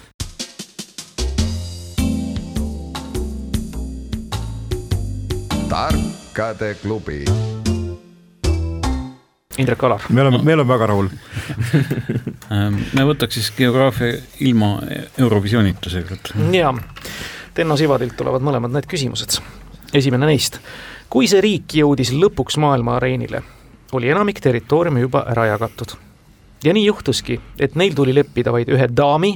tark 5.68 6.27
tarkade 6.38 6.74
klubi. 6.74 7.24
Indrek 9.58 9.82
Alar. 9.84 10.00
me 10.08 10.20
oleme, 10.20 10.38
me 10.42 10.54
oleme 10.54 10.68
väga 10.68 10.86
rahul 10.86 11.08
ähm, 12.54 12.76
me 12.94 13.06
võtaks 13.08 13.34
siis 13.34 13.48
geograafia 13.56 14.20
ilma 14.46 14.76
Eurovisioonita 15.18 15.90
seekord. 15.90 16.30
jaa, 16.54 16.70
Tenno 17.54 17.76
Sivadilt 17.76 18.14
tulevad 18.16 18.44
mõlemad 18.46 18.70
need 18.70 18.86
küsimused. 18.86 19.40
esimene 19.90 20.30
neist, 20.30 20.60
kui 21.10 21.26
see 21.26 21.42
riik 21.42 21.74
jõudis 21.80 22.14
lõpuks 22.14 22.60
maailma 22.62 23.00
areenile, 23.00 23.42
oli 23.98 24.14
enamik 24.14 24.38
territooriumi 24.38 25.02
juba 25.08 25.24
ära 25.26 25.48
jagatud. 25.50 25.96
ja 26.62 26.72
nii 26.72 26.86
juhtuski, 26.86 27.40
et 27.58 27.74
neil 27.74 27.98
tuli 27.98 28.14
leppida 28.14 28.54
vaid 28.54 28.70
ühe 28.70 28.86
daami, 28.94 29.34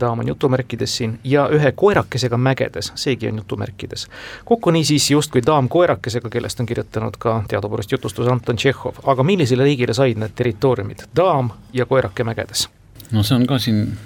daam 0.00 0.18
on 0.18 0.28
jutumärkides 0.28 0.96
siin, 0.96 1.18
ja 1.24 1.46
ühe 1.52 1.72
koerakesega 1.72 2.36
mägedes, 2.36 2.92
seegi 2.94 3.28
on 3.28 3.36
jutumärkides. 3.36 4.06
kokku 4.44 4.70
niisiis 4.70 5.10
justkui 5.10 5.42
daam 5.46 5.68
koerakesega, 5.68 6.30
kellest 6.30 6.60
on 6.60 6.66
kirjutanud 6.66 7.16
ka 7.18 7.42
teadupärast 7.48 7.92
jutustus 7.92 8.28
Anton 8.28 8.56
Tšehhov, 8.56 9.02
aga 9.06 9.22
millisele 9.22 9.64
riigile 9.64 9.94
said 9.94 10.18
need 10.18 10.34
territooriumid, 10.34 11.06
daam 11.16 11.50
ja 11.72 11.86
koerake 11.86 12.24
mägedes? 12.24 12.68
no 13.10 13.22
see 13.22 13.36
on 13.36 13.46
ka 13.46 13.58
siin, 13.58 13.98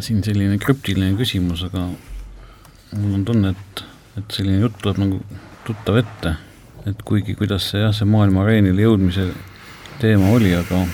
siin 0.00 0.24
selline 0.24 0.58
krüptiline 0.58 1.14
küsimus, 1.16 1.64
aga 1.70 1.88
mul 2.96 3.14
on 3.20 3.24
tunne, 3.24 3.54
et, 3.54 3.84
et 4.18 4.38
selline 4.38 4.62
jutt 4.64 4.78
tuleb 4.82 5.02
nagu 5.04 5.20
tuttav 5.66 6.00
ette, 6.02 6.34
et 6.86 7.02
kuigi, 7.04 7.36
kuidas 7.38 7.70
see 7.70 7.82
jah, 7.82 7.94
see 7.94 8.08
maailma 8.08 8.42
areenile 8.44 8.82
jõudmise 8.82 9.30
teema 10.00 10.32
oli, 10.34 10.54
aga 10.56 10.84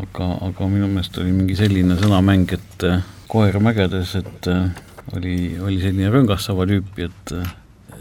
aga, 0.00 0.28
aga 0.48 0.68
minu 0.70 0.88
meelest 0.92 1.18
oli 1.20 1.34
mingi 1.34 1.56
selline 1.58 1.98
sõnamäng, 2.00 2.54
et 2.56 2.86
koer 3.32 3.56
mägedes, 3.64 4.14
et 4.20 4.48
äh, 4.52 4.68
oli, 5.16 5.36
oli 5.62 5.80
selline 5.80 6.10
rõngassava 6.12 6.66
tüüpi, 6.68 7.08
et 7.08 7.34
äh, 7.36 7.52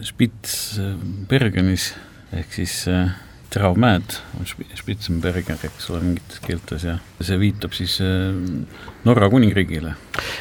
Spitsbergenis 0.04 1.92
ehk 2.36 2.56
siis 2.56 2.76
äh, 2.92 3.14
teravmäed 3.54 4.16
on 4.40 4.48
Spitzenberger, 4.76 5.58
eks 5.68 5.90
ole, 5.92 6.00
mingites 6.06 6.40
keeltes 6.46 6.86
ja 6.88 6.98
see 7.20 7.40
viitab 7.40 7.74
siis 7.76 7.98
Norra 9.04 9.30
kuningriigile. 9.30 9.94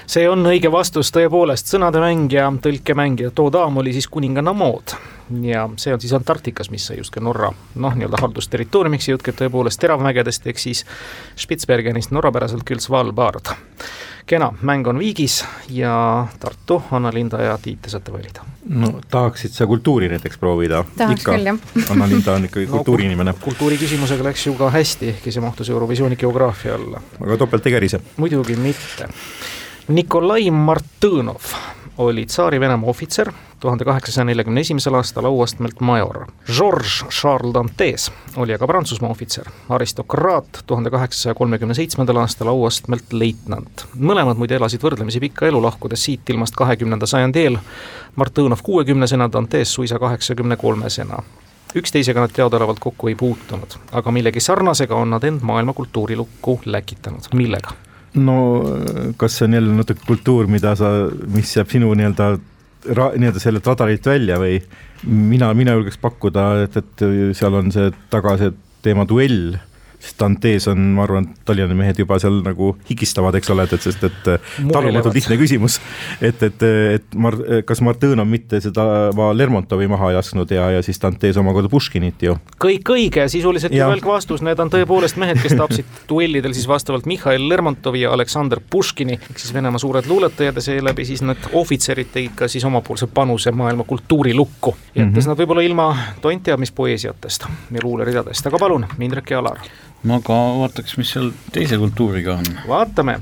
see 0.07 0.29
on 0.31 0.47
õige 0.47 0.71
vastus, 0.73 1.11
tõepoolest, 1.15 1.71
sõnademäng 1.73 2.31
ja 2.33 2.47
tõlkemäng 2.63 3.25
ja 3.25 3.33
too 3.35 3.51
daam 3.53 3.81
oli 3.83 3.95
siis 3.97 4.09
kuninganna 4.09 4.55
mood. 4.55 4.95
Ja 5.43 5.69
see 5.79 5.95
on 5.95 6.01
siis 6.03 6.13
Antarktikas, 6.15 6.71
mis 6.71 6.87
sai 6.87 6.99
justkui 6.99 7.23
Norra 7.23 7.51
noh, 7.51 7.99
nii-öelda 7.99 8.19
haldusterritooriumiks 8.23 9.09
ja 9.09 9.15
jutt 9.15 9.27
käib 9.27 9.39
tõepoolest 9.39 9.83
teravmägedest 9.83 10.47
ehk 10.51 10.59
siis 10.59 10.85
Spitsbergenist, 11.39 12.15
norrapäraselt 12.15 12.67
küll 12.67 12.83
Svalbard 12.83 13.55
kena, 14.31 14.53
mäng 14.63 14.87
on 14.87 14.99
viigis 14.99 15.41
ja 15.75 16.27
Tartu, 16.41 16.83
Anna-Linda 16.91 17.43
ja 17.43 17.59
Tiit, 17.59 17.81
te 17.83 17.91
saate 17.91 18.13
valida. 18.13 18.45
no 18.69 18.93
tahaksid 19.11 19.51
sa 19.57 19.67
kultuuri 19.67 20.09
näiteks 20.13 20.39
proovida? 20.39 20.85
tahaks 20.97 21.25
küll, 21.27 21.49
jah. 21.51 21.59
Anna-Linda 21.91 22.37
on 22.39 22.47
ikkagi 22.47 22.69
no, 22.69 22.77
kultuuriinimene. 22.79 23.35
kultuuriküsimusega 23.41 24.29
läks 24.31 24.47
ju 24.47 24.55
ka 24.59 24.71
hästi, 24.71 25.09
ehkki 25.17 25.35
see 25.35 25.43
mahtus 25.43 25.71
Eurovisiooni 25.75 26.17
geograafia 26.21 26.77
alla. 26.79 27.03
aga 27.21 27.41
topelt 27.43 27.67
ei 27.67 27.77
kärise? 27.79 28.01
muidugi 28.17 28.57
mitte. 28.61 29.11
Nikolai 29.91 30.51
Martõnov 30.55 31.51
oli 31.99 32.27
Tsaari-Venemaa 32.27 32.91
ohvitser, 32.91 33.33
tuhande 33.61 33.85
kaheksasaja 33.85 34.25
neljakümne 34.25 34.61
esimesel 34.61 34.95
aastal 34.95 35.25
auastmelt 35.25 35.81
major. 35.81 36.27
Georges 36.57 37.05
Charles 37.21 37.55
Dantes 37.55 38.13
oli 38.37 38.55
aga 38.55 38.67
Prantsusmaa 38.67 39.11
ohvitser, 39.11 39.45
aristokraat, 39.69 40.63
tuhande 40.67 40.91
kaheksasaja 40.91 41.35
kolmekümne 41.35 41.75
seitsmendal 41.75 42.17
aastal 42.17 42.49
auastmelt 42.49 43.13
leitnant. 43.13 43.87
mõlemad 43.97 44.39
muide 44.39 44.57
elasid 44.57 44.83
võrdlemisi 44.83 45.21
pikka 45.21 45.47
elu, 45.47 45.63
lahkudes 45.63 46.05
siit 46.05 46.31
ilmast 46.31 46.57
kahekümnenda 46.57 47.07
sajandi 47.07 47.45
eel, 47.45 47.59
Martõnov 48.17 48.63
kuuekümnesena, 48.63 49.33
Dantes 49.33 49.75
suisa 49.75 49.99
kaheksakümne 49.99 50.57
kolmesena 50.57 51.23
üksteisega 51.75 52.21
nad 52.21 52.33
teadaolevalt 52.35 52.79
kokku 52.79 53.09
ei 53.09 53.15
puutunud, 53.15 53.77
aga 53.93 54.11
millegi 54.11 54.41
sarnasega 54.41 54.95
on 54.95 55.11
nad 55.11 55.25
end 55.25 55.45
maailma 55.47 55.73
kultuurilukku 55.73 56.61
läkitanud, 56.65 57.31
millega? 57.35 57.77
No 58.19 58.37
kas 59.19 59.39
see 59.39 59.47
on 59.47 59.59
jälle 59.59 59.75
natuke 59.77 60.07
kultuur, 60.07 60.49
mida 60.51 60.75
sa, 60.79 60.91
mis 61.31 61.53
jääb 61.57 61.71
sinu 61.71 61.93
nii-öelda 61.95 62.31
ra-, 62.97 63.13
nii-öelda 63.15 63.43
sellelt 63.43 63.67
radarilt 63.71 64.07
välja 64.07 64.39
või 64.41 64.59
mina, 65.07 65.53
mina 65.55 65.77
julgeks 65.77 66.01
pakkuda, 66.03 66.47
et, 66.67 66.79
et 66.81 67.05
seal 67.39 67.59
on 67.61 67.71
see 67.75 67.93
taga 68.13 68.37
see 68.41 68.55
teema 68.85 69.07
duell 69.09 69.55
sest 70.01 70.21
Dantes 70.21 70.67
on, 70.71 70.81
ma 70.97 71.05
arvan, 71.05 71.29
Tallinna 71.45 71.77
mehed 71.77 71.99
juba 72.01 72.19
seal 72.21 72.41
nagu 72.45 72.73
higistavad, 72.89 73.37
eks 73.37 73.51
ole, 73.53 73.67
et, 73.69 73.75
et 73.77 73.85
sest, 73.85 74.05
et 74.09 74.31
talumatult 74.73 75.17
lihtne 75.17 75.37
küsimus. 75.41 75.79
et, 76.21 76.43
et, 76.43 76.65
et 76.97 77.17
Mar-, 77.21 77.39
kas 77.69 77.83
Martõn 77.85 78.23
on 78.23 78.29
mitte 78.29 78.63
seda 78.65 78.85
Lermontovi 79.37 79.89
maha 79.91 80.13
lasknud 80.17 80.51
ja, 80.55 80.71
ja 80.77 80.83
siis 80.85 81.01
Dantes 81.03 81.37
omakorda 81.41 81.69
Puškinit 81.73 82.25
ju. 82.25 82.37
kõik 82.63 82.93
õige, 82.95 83.27
sisuliselt 83.33 83.75
ju 83.77 83.91
välk 83.93 84.09
vastus, 84.09 84.45
need 84.47 84.61
on 84.63 84.73
tõepoolest 84.73 85.21
mehed, 85.21 85.41
kes 85.43 85.57
tapsid 85.59 86.01
duellidel 86.11 86.57
siis 86.57 86.69
vastavalt 86.71 87.09
Mihhail 87.11 87.49
Lermontovi 87.49 88.07
ja 88.07 88.15
Aleksander 88.17 88.63
Puškini, 88.71 89.19
ehk 89.21 89.43
siis 89.43 89.55
Venemaa 89.55 89.83
suured 89.83 90.09
luuletajad 90.09 90.57
ja 90.57 90.67
seeläbi 90.71 91.05
siis 91.09 91.25
need 91.27 91.51
ohvitserid 91.53 92.13
tegid 92.15 92.37
ka 92.41 92.49
siis 92.49 92.65
omapoolse 92.65 93.11
panuse 93.13 93.53
maailma 93.53 93.85
kultuurilukku, 93.85 94.77
jättes 94.95 95.05
mm 95.05 95.13
-hmm. 95.21 95.29
nad 95.29 95.45
võib-olla 95.45 95.67
ilma 95.67 95.91
tont 96.21 96.43
teab 96.43 96.61
mis 96.61 96.73
poeesiatest 96.73 97.45
ja 97.71 97.81
luuleridadest, 97.83 98.47
aga 98.47 98.59
palun, 98.59 98.87
Indrek 99.01 99.31
ja 99.31 99.39
Alar 99.39 99.59
ma 100.03 100.21
ka 100.25 100.37
vaataks, 100.61 100.97
mis 101.01 101.13
seal 101.15 101.31
teise 101.53 101.79
kultuuriga 101.79 102.39
on. 102.41 102.47
vaatame. 102.69 103.21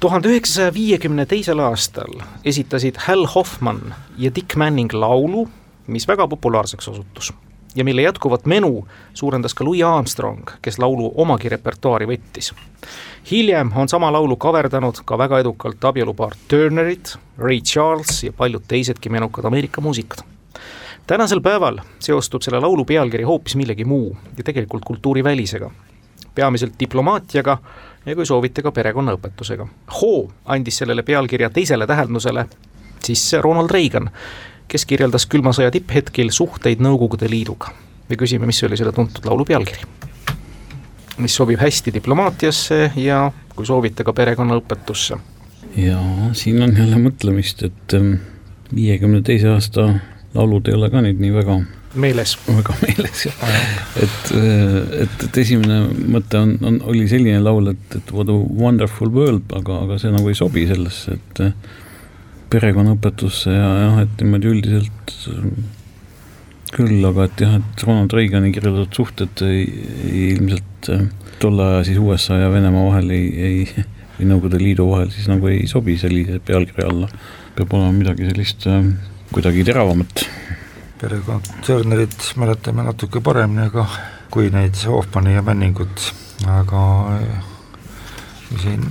tuhande 0.00 0.28
üheksasaja 0.28 0.74
viiekümne 0.74 1.26
teisel 1.26 1.58
aastal 1.62 2.20
esitasid 2.44 2.98
Hal 3.06 3.26
Hoffman 3.34 3.94
ja 4.18 4.34
Dick 4.34 4.56
Manning 4.56 4.92
laulu, 4.92 5.48
mis 5.86 6.08
väga 6.08 6.28
populaarseks 6.28 6.88
osutus 6.88 7.32
ja 7.74 7.84
mille 7.84 8.02
jätkuvat 8.02 8.46
menu 8.46 8.86
suurendas 9.14 9.54
ka 9.54 9.64
Louis 9.64 9.82
Armstrong, 9.82 10.50
kes 10.62 10.78
laulu 10.78 11.12
omagi 11.14 11.48
repertuaari 11.48 12.06
võttis. 12.06 12.52
hiljem 13.30 13.72
on 13.76 13.88
sama 13.88 14.12
laulu 14.12 14.36
kaverdanud 14.36 15.02
ka 15.04 15.18
väga 15.18 15.40
edukalt 15.40 15.84
abielupaar 15.84 16.36
Turnerid, 16.48 17.16
Ray 17.38 17.60
Charles 17.60 18.24
ja 18.24 18.32
paljud 18.32 18.62
teisedki 18.68 19.08
menukad 19.08 19.44
Ameerika 19.44 19.80
muusikud 19.80 20.31
tänasel 21.06 21.40
päeval 21.40 21.78
seostub 21.98 22.42
selle 22.42 22.60
laulu 22.60 22.84
pealkiri 22.84 23.24
hoopis 23.24 23.56
millegi 23.56 23.84
muu 23.84 24.16
ja 24.36 24.44
tegelikult 24.44 24.84
kultuurivälisega. 24.84 25.70
peamiselt 26.34 26.72
diplomaatiaga 26.80 27.58
ja 28.06 28.14
kui 28.14 28.26
soovite, 28.26 28.62
ka 28.62 28.72
perekonnaõpetusega. 28.72 29.66
hoo 30.02 30.30
andis 30.44 30.78
sellele 30.78 31.02
pealkirja 31.02 31.50
teisele 31.50 31.86
tähendusele 31.86 32.46
siis 33.04 33.32
Ronald 33.40 33.70
Reagan, 33.70 34.10
kes 34.68 34.86
kirjeldas 34.86 35.26
külma 35.26 35.52
sõja 35.54 35.72
tipphetkel 35.74 36.30
suhteid 36.30 36.82
Nõukogude 36.82 37.30
Liiduga. 37.30 37.72
me 38.08 38.16
küsime, 38.16 38.46
mis 38.46 38.62
oli 38.62 38.76
selle 38.76 38.92
tuntud 38.92 39.24
laulu 39.26 39.44
pealkiri. 39.44 39.82
mis 41.18 41.34
sobib 41.34 41.60
hästi 41.60 41.92
diplomaatiasse 41.94 42.92
ja 42.96 43.32
kui 43.56 43.66
soovite, 43.66 44.04
ka 44.04 44.12
perekonnaõpetusse. 44.12 45.16
jaa, 45.76 46.30
siin 46.32 46.62
on 46.62 46.76
jälle 46.76 46.96
mõtlemist, 46.96 47.64
et 47.66 47.94
ähm, 47.94 48.14
viiekümne 48.74 49.22
teise 49.22 49.48
aasta 49.48 49.88
laulud 50.34 50.68
ei 50.68 50.76
ole 50.78 50.90
ka 50.92 51.02
nüüd 51.04 51.20
nii 51.22 51.32
väga 51.34 51.58
meeles. 51.94 52.34
väga 52.46 52.76
meeles 52.80 53.26
jah, 53.26 53.44
et, 54.00 54.32
et, 55.04 55.26
et 55.26 55.40
esimene 55.42 55.82
mõte 56.14 56.40
on, 56.40 56.56
on, 56.64 56.80
oli 56.92 57.04
selline 57.10 57.42
laul, 57.42 57.72
et, 57.74 57.98
et 57.98 58.12
what 58.14 58.32
a 58.32 58.38
wonderful 58.62 59.12
world, 59.12 59.44
aga, 59.58 59.82
aga 59.86 60.00
see 60.00 60.12
nagu 60.14 60.32
ei 60.32 60.38
sobi 60.38 60.64
sellesse, 60.70 61.18
et 61.18 61.44
perekonnaõpetusse 62.52 63.52
ja 63.52 63.70
jah, 63.84 64.02
et 64.04 64.24
niimoodi 64.24 64.50
üldiselt 64.52 65.14
küll, 66.72 67.00
aga 67.08 67.28
et 67.28 67.44
jah, 67.44 67.58
et 67.60 67.84
Ronald 67.86 68.14
Reagani 68.16 68.52
kirjeldatud 68.54 68.96
suhted 68.96 69.44
ei, 69.44 69.66
ei 70.08 70.26
ilmselt 70.32 70.92
tolle 71.42 71.68
aja 71.68 71.84
siis 71.88 72.00
USA 72.00 72.38
ja 72.40 72.50
Venemaa 72.52 72.88
vahel 72.88 73.12
ei, 73.12 73.28
ei, 73.48 73.86
või 74.16 74.28
Nõukogude 74.30 74.60
Liidu 74.60 74.88
vahel 74.88 75.12
siis 75.12 75.28
nagu 75.28 75.48
ei 75.50 75.66
sobi 75.70 75.98
sellise 76.00 76.40
pealkirja 76.44 76.88
alla. 76.88 77.08
peab 77.56 77.74
olema 77.76 77.92
midagi 77.92 78.28
sellist 78.30 78.64
kuidagi 79.32 79.64
teravamat 79.64 80.26
perekond 81.02 81.46
Turnerit 81.66 82.32
mäletame 82.38 82.84
natuke 82.86 83.20
paremini, 83.24 83.66
aga 83.66 83.86
kui 84.30 84.50
neid 84.54 84.78
Hoffmanni 84.86 85.34
ja 85.34 85.42
Manningut, 85.42 86.12
aga 86.46 86.82
siin 88.60 88.84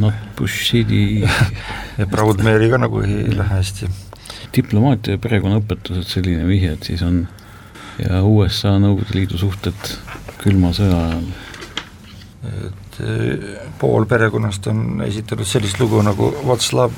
Not 0.00 0.14
Bushidi 0.38 1.20
ja 1.98 2.06
Proudmare'iga 2.08 2.80
nagu 2.80 3.02
ei 3.04 3.28
lähe 3.36 3.58
hästi. 3.58 3.90
diplomaatia 4.56 5.14
ja 5.14 5.20
perekonnaõpetused, 5.20 6.08
selline 6.08 6.46
vihje, 6.48 6.72
et 6.72 6.86
siis 6.88 7.02
on 7.04 7.20
ja 8.00 8.22
USA 8.24 8.78
Nõukogude 8.80 9.18
Liidu 9.18 9.38
suhted 9.38 9.92
külma 10.40 10.72
sõja 10.72 10.96
ajal. 11.10 11.26
et 12.48 12.64
eh, 12.64 12.87
pool 13.78 14.06
perekonnast 14.10 14.66
on 14.72 15.02
esitanud 15.06 15.46
sellist 15.46 15.80
lugu 15.80 16.02
nagu 16.02 16.32
What's 16.44 16.72
love 16.72 16.94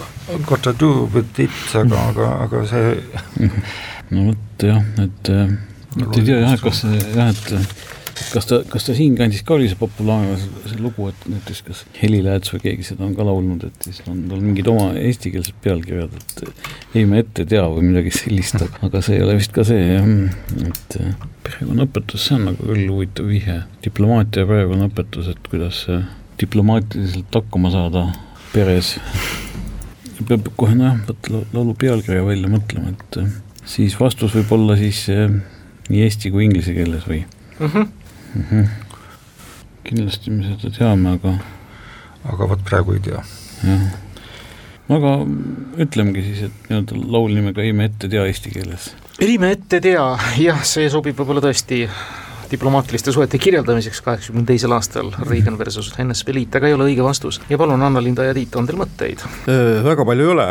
got 0.46 0.62
to 0.62 0.72
do 0.72 1.08
with 1.14 1.40
it, 1.40 1.50
aga, 1.74 2.00
aga, 2.08 2.28
aga 2.46 2.66
see 2.70 3.48
no 4.10 4.30
vot 4.30 4.64
jah, 4.64 4.82
et 5.04 5.30
et 5.30 6.18
ei 6.18 6.24
tea 6.24 6.40
jah, 6.44 6.56
kas 6.62 6.84
jah, 6.84 7.30
et 7.30 7.89
kas 8.30 8.46
ta, 8.48 8.60
kas 8.70 8.86
ta 8.86 8.94
siinkandis 8.96 9.42
ka 9.46 9.54
oli 9.56 9.68
see 9.70 9.78
populaarne, 9.78 10.36
see 10.68 10.78
lugu, 10.80 11.08
et 11.10 11.26
näiteks 11.30 11.62
kas 11.66 11.82
Heli 11.98 12.20
Lääts 12.24 12.52
või 12.54 12.62
keegi 12.64 12.86
seda 12.90 13.06
on 13.06 13.14
ka 13.18 13.26
laulnud, 13.26 13.64
et 13.66 13.88
siis 13.88 14.00
on 14.10 14.22
tal 14.30 14.42
mingid 14.44 14.70
oma 14.70 14.90
eestikeelsed 15.00 15.58
pealkirjad, 15.64 16.14
et 16.14 16.96
ei 16.98 17.06
me 17.10 17.22
ette 17.24 17.46
tea 17.48 17.64
või 17.72 17.88
midagi 17.90 18.12
sellist, 18.14 18.62
aga 18.86 19.02
see 19.04 19.18
ei 19.18 19.26
ole 19.26 19.36
vist 19.40 19.54
ka 19.56 19.64
see 19.66 19.82
jah, 19.82 20.08
et 20.68 20.96
perekonnaõpetus, 21.46 22.26
see 22.28 22.38
on 22.38 22.48
nagu 22.50 22.70
küll 22.70 22.86
huvitav 22.92 23.30
vihje, 23.30 23.60
diplomaatia 23.86 24.44
ja 24.44 24.50
perekonnaõpetus, 24.50 25.30
et 25.34 25.52
kuidas 25.52 25.84
diplomaatiliselt 26.40 27.40
hakkama 27.40 27.72
saada 27.74 28.06
peres. 28.54 28.96
peab 30.28 30.50
kohe 30.56 30.74
nojah, 30.76 30.98
võtta 31.08 31.44
laulu 31.54 31.74
pealkirja 31.80 32.24
välja 32.26 32.50
mõtlema, 32.52 32.92
et 32.92 33.64
siis 33.68 33.96
vastus 34.00 34.34
võib 34.36 34.52
olla 34.56 34.76
siis 34.76 35.06
nii 35.90 36.04
eesti 36.04 36.30
kui 36.30 36.44
inglise 36.46 36.76
keeles 36.76 37.08
või 37.08 37.24
mm? 37.24 37.66
-hmm 37.66 37.88
mm. 38.34 38.44
-hmm. 38.50 38.68
kindlasti 39.84 40.30
me 40.30 40.44
seda 40.44 40.70
teame, 40.76 41.16
aga. 41.18 41.34
aga 42.32 42.48
vot 42.48 42.64
praegu 42.64 42.94
ei 42.96 43.02
tea. 43.04 43.24
jah, 43.64 43.84
aga 44.96 45.12
ütlemegi 45.84 46.24
siis, 46.24 46.42
et 46.48 46.70
nii-öelda 46.70 47.04
laul 47.12 47.34
nimega 47.34 47.62
Ei 47.62 47.72
me 47.72 47.84
ette 47.90 48.08
tea 48.08 48.24
eesti 48.26 48.50
keeles. 48.50 48.94
ei 49.20 49.38
me 49.38 49.52
ette 49.56 49.80
tea, 49.80 50.08
jah, 50.38 50.64
see 50.64 50.90
sobib 50.90 51.18
võib-olla 51.18 51.44
tõesti 51.44 51.86
diplomaatiliste 52.50 53.12
suhete 53.12 53.38
kirjeldamiseks 53.38 54.00
kaheksakümne 54.02 54.46
teisel 54.46 54.72
aastal 54.74 55.12
Reagan 55.28 55.58
versus 55.58 55.92
NSV 56.02 56.34
Liit, 56.34 56.56
aga 56.56 56.66
ei 56.66 56.74
ole 56.74 56.90
õige 56.90 57.06
vastus. 57.06 57.40
ja 57.48 57.58
palun, 57.58 57.82
Anna-Linda 57.82 58.26
ja 58.26 58.34
Tiit, 58.34 58.56
on 58.56 58.66
teil 58.66 58.80
mõtteid? 58.80 59.24
väga 59.86 60.04
palju 60.04 60.26
ei 60.26 60.34
ole 60.34 60.50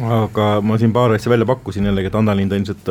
aga 0.00 0.48
ma 0.64 0.78
siin 0.80 0.92
paar 0.92 1.14
asja 1.14 1.32
välja 1.32 1.46
pakkusin 1.48 1.86
jällegi, 1.88 2.10
et 2.10 2.18
Anna-Linda 2.18 2.58
ilmselt 2.58 2.88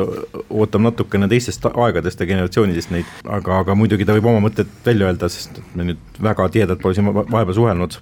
ootab 0.49 0.83
natukene 0.85 1.29
teistest 1.31 1.65
aegadest 1.69 2.19
ja 2.21 2.27
generatsioonidest 2.29 2.93
neid, 2.93 3.09
aga, 3.25 3.61
aga 3.63 3.77
muidugi 3.77 4.05
ta 4.05 4.17
võib 4.17 4.29
oma 4.31 4.43
mõtted 4.45 4.69
välja 4.85 5.09
öelda, 5.09 5.29
sest 5.31 5.61
me 5.75 5.87
nüüd 5.89 6.21
väga 6.23 6.49
tihedalt 6.53 6.83
pole 6.83 6.97
siin 6.97 7.09
vahepeal 7.09 7.57
suhelnud. 7.57 7.99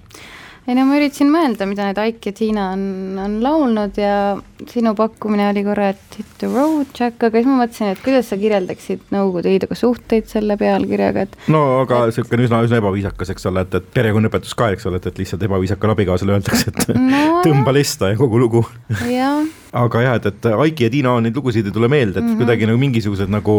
Ei 0.68 0.76
no 0.76 0.84
ma 0.84 0.98
üritasin 1.00 1.32
mõelda, 1.32 1.64
mida 1.70 1.86
need 1.88 2.00
Aik 2.04 2.26
ja 2.28 2.36
Tiina 2.36 2.72
on, 2.76 2.88
on 3.24 3.38
laulnud 3.44 4.00
ja 4.02 4.16
sinu 4.66 4.94
pakkumine 4.98 5.50
oli 5.52 5.64
korra, 5.66 5.92
et 5.94 6.18
hit 6.18 6.32
the 6.42 6.50
road 6.50 6.90
Jack, 6.98 7.22
aga 7.22 7.38
siis 7.38 7.50
ma 7.50 7.60
mõtlesin, 7.62 7.92
et 7.94 8.02
kuidas 8.04 8.32
sa 8.32 8.40
kirjeldaksid 8.40 9.06
Nõukogude 9.14 9.52
Liiduga 9.54 9.78
suhteid 9.78 10.30
selle 10.32 10.58
pealkirjaga, 10.60 11.28
et 11.28 11.38
no 11.54 11.64
aga 11.84 12.06
niisugune 12.10 12.48
üsna, 12.48 12.64
üsna 12.66 12.82
ebaviisakas, 12.82 13.34
eks 13.36 13.50
ole, 13.52 13.66
et, 13.68 13.78
et 13.80 13.92
perekonnaõpetus 13.94 14.58
ka, 14.58 14.72
eks 14.76 14.90
ole, 14.90 15.02
et, 15.02 15.10
et 15.12 15.22
lihtsalt 15.22 15.46
ebaviisakale 15.48 15.98
abikaasale 15.98 16.38
öeldakse, 16.38 16.74
et 16.74 16.98
no, 16.98 17.24
tõmba 17.46 17.76
lesta 17.78 18.14
ja 18.14 18.20
kogu 18.20 18.42
lugu. 18.42 18.66
aga 19.78 20.02
jah, 20.02 20.18
et, 20.18 20.28
et 20.32 20.48
Aiki 20.52 20.88
ja 20.88 20.92
Tiina, 20.92 21.14
neid 21.24 21.36
lugusid 21.38 21.68
ei 21.68 21.76
tule 21.76 21.90
meelde, 21.92 22.20
et 22.20 22.24
mm 22.24 22.32
-hmm. 22.32 22.38
kuidagi 22.42 22.68
nagu 22.70 22.80
mingisugused 22.82 23.30
nagu 23.30 23.56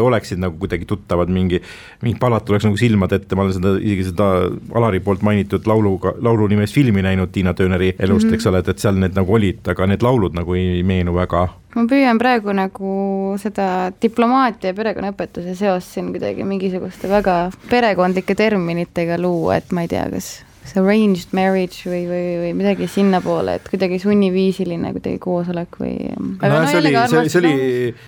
oleksid 0.00 0.38
nagu 0.38 0.58
kuidagi 0.58 0.84
tuttavad, 0.84 1.28
mingi, 1.28 1.62
mingi 2.02 2.18
palat 2.18 2.44
tuleks 2.44 2.64
nagu 2.64 2.76
silmade 2.76 3.16
ette, 3.16 3.36
ma 3.36 3.42
olen 3.42 3.54
seda, 3.54 3.76
isegi 3.78 4.10
seda 4.10 4.50
Alari 4.74 5.00
poolt 5.00 5.22
mainitud 5.22 5.66
lauluga, 5.66 6.14
laulu 6.20 6.48
nimes 6.48 6.74
filmi 6.74 7.02
näinud 7.02 7.30
Tiina 7.32 7.54
Töneri 7.54 7.94
elust 7.98 8.26
mm, 8.26 8.30
-hmm. 8.30 8.34
eks 8.34 8.46
ole, 8.46 8.58
et, 8.58 8.68
et 8.68 8.78
seal 8.78 8.94
need 8.94 9.14
nagu 9.14 9.34
olid, 9.34 9.60
aga 9.68 9.86
need 9.86 10.02
laulud 10.02 10.09
nagu 10.34 10.58
ei 10.58 10.82
meenu 10.86 11.14
väga 11.14 11.46
ma 11.76 11.86
püüan 11.86 12.18
praegu 12.18 12.54
nagu 12.56 12.92
seda 13.40 13.66
diplomaatia 14.02 14.72
ja 14.72 14.76
perekonnaõpetuse 14.78 15.54
seost 15.58 15.94
siin 15.94 16.10
kuidagi 16.14 16.46
mingisuguste 16.46 17.10
väga 17.10 17.40
perekondlike 17.70 18.34
terminitega 18.38 19.18
luua, 19.20 19.60
et 19.60 19.74
ma 19.74 19.86
ei 19.86 19.92
tea, 19.92 20.06
kas 20.10 20.30
see 20.70 20.80
arranged 20.82 21.32
marriage 21.34 21.88
või, 21.88 22.02
või, 22.08 22.24
või 22.42 22.50
midagi 22.58 22.88
sinnapoole, 22.90 23.56
et 23.58 23.68
kuidagi 23.70 23.98
sunniviisiline 24.02 24.92
kuidagi 24.96 25.20
koosolek 25.22 25.78
või. 25.80 25.94
no, 26.18 26.50
no 26.50 26.64
see 26.68 26.80
oli, 26.82 26.92
see, 27.12 27.22
see 27.32 27.40
oli, 27.40 27.52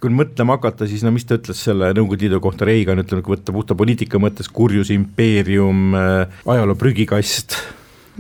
kui 0.02 0.14
mõtlema 0.14 0.58
hakata, 0.58 0.88
siis 0.90 1.04
no 1.06 1.14
mis 1.14 1.26
ta 1.28 1.38
ütles 1.40 1.62
selle 1.68 1.92
Nõukogude 1.96 2.26
Liidu 2.26 2.42
kohta, 2.44 2.68
Reagan 2.68 3.02
ütleb, 3.02 3.22
kui 3.24 3.36
võtta 3.36 3.54
puhta 3.54 3.78
poliitika 3.78 4.20
mõttes 4.22 4.50
kurjus 4.52 4.92
impeerium 4.94 5.96
äh,, 5.98 6.42
ajaloo 6.54 6.76
prügikast 6.78 7.56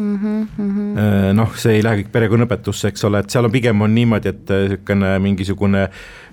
mm. 0.02 0.46
-hmm. 0.56 1.32
noh, 1.38 1.54
see 1.56 1.78
ei 1.78 1.84
lähe 1.84 2.02
kõik 2.02 2.12
perekonnaõpetusse, 2.12 2.92
eks 2.92 3.04
ole, 3.08 3.22
et 3.22 3.30
seal 3.30 3.48
on 3.48 3.54
pigem 3.54 3.80
on 3.86 3.94
niimoodi, 3.94 4.28
et 4.28 4.52
niisugune 4.52 5.12
mingisugune 5.22 5.88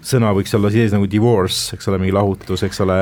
sõna 0.05 0.31
võiks 0.35 0.53
olla 0.55 0.71
sees 0.73 0.93
nagu 0.95 1.07
divorce, 1.09 1.75
eks 1.75 1.89
ole, 1.91 1.99
mingi 2.01 2.13
lahutus, 2.15 2.63
eks 2.67 2.79
ole. 2.85 2.97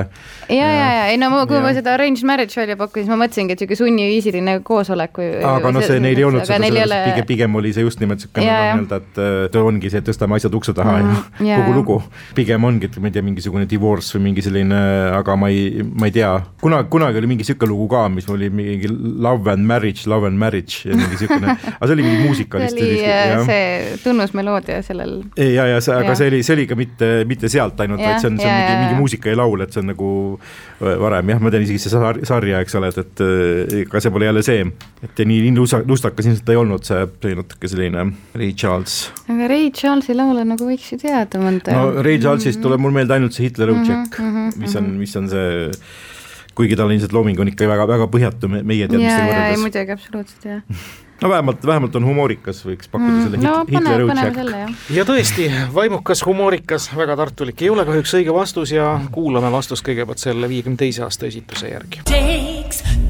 ja, 0.50 0.68
ja, 0.68 0.88
ja 0.98 1.04
ei 1.12 1.20
no 1.22 1.30
ma, 1.34 1.44
kui 1.50 1.58
ja. 1.60 1.64
ma 1.64 1.74
seda 1.76 1.94
arranged 1.96 2.26
marriage 2.28 2.58
välja 2.58 2.78
pakkusin, 2.80 3.06
siis 3.06 3.14
ma 3.14 3.20
mõtlesingi, 3.22 3.54
et 3.54 3.64
niisugune 3.64 3.80
sunniviisiline 3.82 4.56
koosolek 4.68 5.20
või. 5.22 5.30
aga 5.52 5.74
noh, 5.76 5.86
see 5.86 6.02
neil 6.04 6.22
ei 6.22 6.28
olnud 6.28 6.48
seda, 6.48 6.60
ole... 6.68 7.00
pigem, 7.12 7.28
pigem 7.30 7.60
oli 7.62 7.74
see 7.76 7.86
just 7.86 8.02
nimelt 8.04 8.24
niisugune 8.24 8.48
nagu 8.48 8.82
nii-öelda, 8.82 9.02
et 9.48 9.60
ongi 9.62 9.92
see, 9.94 10.02
et 10.02 10.10
tõstame 10.10 10.38
asjad 10.40 10.58
ukse 10.58 10.74
taha 10.78 10.98
mm, 11.00 11.22
ja, 11.42 11.48
ja 11.52 11.60
kogu 11.62 11.78
lugu. 11.78 12.00
pigem 12.38 12.68
ongi, 12.68 12.90
et 12.90 12.98
ma 13.02 13.12
ei 13.12 13.18
tea, 13.18 13.26
mingisugune 13.26 13.68
divorce 13.70 14.18
või 14.18 14.30
mingi 14.30 14.46
selline, 14.46 14.82
aga 15.18 15.38
ma 15.40 15.52
ei, 15.54 15.84
ma 15.88 16.10
ei 16.10 16.16
tea, 16.18 16.34
kunagi, 16.64 16.90
kunagi 16.94 17.22
oli 17.22 17.32
mingi 17.34 17.46
niisugune 17.46 17.74
lugu 17.74 17.90
ka, 17.94 18.06
mis 18.14 18.30
oli 18.34 18.50
mingi 18.54 18.90
love 18.90 19.52
and 19.52 19.68
marriage, 19.68 20.08
love 20.10 20.28
and 20.28 20.40
marriage 20.42 20.88
ja 20.88 20.96
mingi 20.96 21.14
niisugune, 21.16 21.58
aga 21.76 21.84
see 21.84 21.98
oli 21.98 22.08
mingi 22.08 22.24
muusikalist. 22.28 22.78
see 22.78 22.90
oli 22.90 23.06
äh, 23.06 23.46
see 23.48 23.98
tunnusmeloodia 24.04 24.82
sellel. 24.86 25.20
ja, 25.38 25.68
ja 25.74 25.82
see, 25.84 25.96
aga 25.96 26.18
see 26.18 26.32
oli, 26.32 26.44
see 26.46 26.58
oli 26.58 26.68
ka 26.70 26.78
mitte, 26.80 26.87
mitte 27.30 27.50
sealt 27.52 27.80
ainult, 27.84 28.02
vaid 28.02 28.22
see 28.22 28.30
on, 28.32 28.40
see 28.40 28.48
on 28.48 28.58
mingi, 28.58 28.80
mingi 28.84 29.00
muusika 29.00 29.32
ja 29.32 29.38
laul, 29.40 29.64
et 29.66 29.76
see 29.76 29.84
on 29.84 29.90
nagu 29.92 30.10
äh, 30.38 30.96
varem 31.02 31.32
jah, 31.34 31.42
ma 31.44 31.52
tean 31.54 31.66
isegi 31.66 31.82
see 31.84 31.94
sar-, 31.94 32.20
sarja, 32.28 32.62
eks 32.66 32.78
ole, 32.80 32.92
et, 32.94 33.00
et 33.04 33.24
ega 33.84 34.00
äh, 34.00 34.04
see 34.04 34.14
pole 34.14 34.28
jälle 34.30 34.44
see, 34.46 34.66
et 35.08 35.24
nii, 35.24 35.40
nii 35.48 35.56
lusta-, 35.58 35.84
lustakas 35.88 36.30
ilmselt 36.30 36.52
ei 36.54 36.60
olnud 36.62 36.88
see, 36.88 37.00
see 37.24 37.40
natuke 37.40 37.72
selline 37.72 38.06
Ray 38.38 38.52
Charles. 38.58 39.00
aga 39.28 39.50
Ray 39.54 39.72
Charlesi 39.76 40.18
laule 40.18 40.46
nagu 40.48 40.70
võiks 40.70 40.92
ju 40.94 41.00
teada 41.02 41.42
mõnda. 41.42 41.74
no 41.78 42.06
Ray 42.06 42.22
Charlesist 42.24 42.64
tuleb 42.64 42.84
mul 42.84 42.96
meelde 42.96 43.18
ainult 43.18 43.38
see 43.38 43.48
Hitler 43.48 43.74
Object 43.74 44.20
mm, 44.20 44.38
-hmm, 44.38 44.62
mis 44.62 44.78
on, 44.80 44.94
mis 45.02 45.18
on 45.20 45.32
see 45.32 45.74
kuigi 46.58 46.78
tal 46.78 46.92
ilmselt 46.94 47.14
looming 47.14 47.40
on 47.40 47.52
ikka 47.52 47.68
väga, 47.70 47.90
väga 47.90 48.08
põhjatu 48.14 48.50
meie 48.52 48.88
teadmistega 48.88 49.28
võrreldes. 49.28 49.58
ei 49.58 49.62
muidugi, 49.66 50.00
absoluutselt 50.00 50.50
jah 50.50 50.64
no 51.22 51.30
vähemalt, 51.30 51.66
vähemalt 51.66 51.96
on 51.96 52.06
humoorikas, 52.06 52.62
võiks 52.66 52.92
pakkuda 52.92 53.14
mm, 53.14 53.24
selle 53.26 53.42
no, 53.42 53.56
hit, 53.66 53.74
Hitleri 53.78 54.08
õudšäkk. 54.08 54.94
ja 54.98 55.06
tõesti, 55.08 55.50
vaimukas, 55.74 56.24
humoorikas, 56.28 56.90
väga 56.98 57.18
tartulik, 57.20 57.62
ei 57.62 57.72
ole 57.74 57.86
kahjuks 57.88 58.16
õige 58.20 58.36
vastus 58.36 58.74
ja 58.76 58.94
kuulame 59.12 59.52
vastust 59.54 59.86
kõigepealt 59.88 60.22
selle 60.22 60.50
viiekümne 60.52 60.80
teise 60.80 61.06
aasta 61.08 61.30
esituse 61.30 61.74
järgi. 61.74 62.04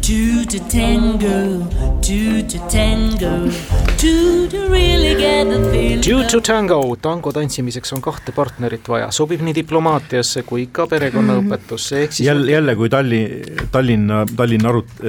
Two 0.08 0.46
to 0.46 0.60
tango, 0.72 1.68
two 2.00 2.42
to 2.48 2.58
tango, 2.72 3.52
two 3.98 4.48
to 4.48 4.70
really 4.72 5.16
get 5.20 5.50
the 5.50 5.60
thing 5.70 6.00
Due 6.00 6.24
to 6.32 6.40
tango, 6.40 6.96
tango 6.96 7.34
tantsimiseks 7.36 7.92
on 7.92 8.00
kahte 8.06 8.32
partnerit 8.32 8.88
vaja, 8.88 9.10
sobib 9.12 9.44
nii 9.44 9.52
diplomaatiasse 9.58 10.46
kui 10.48 10.70
ka 10.72 10.86
perekonnaõpetusse, 10.88 12.00
ehk 12.06 12.16
siis 12.16 12.30
jälle, 12.30 12.54
jälle 12.54 12.76
kui 12.80 12.88
Tallinn, 12.94 13.66
Tallinna, 13.74 14.22
Tallinn 14.32 14.70
arut- 14.72 15.04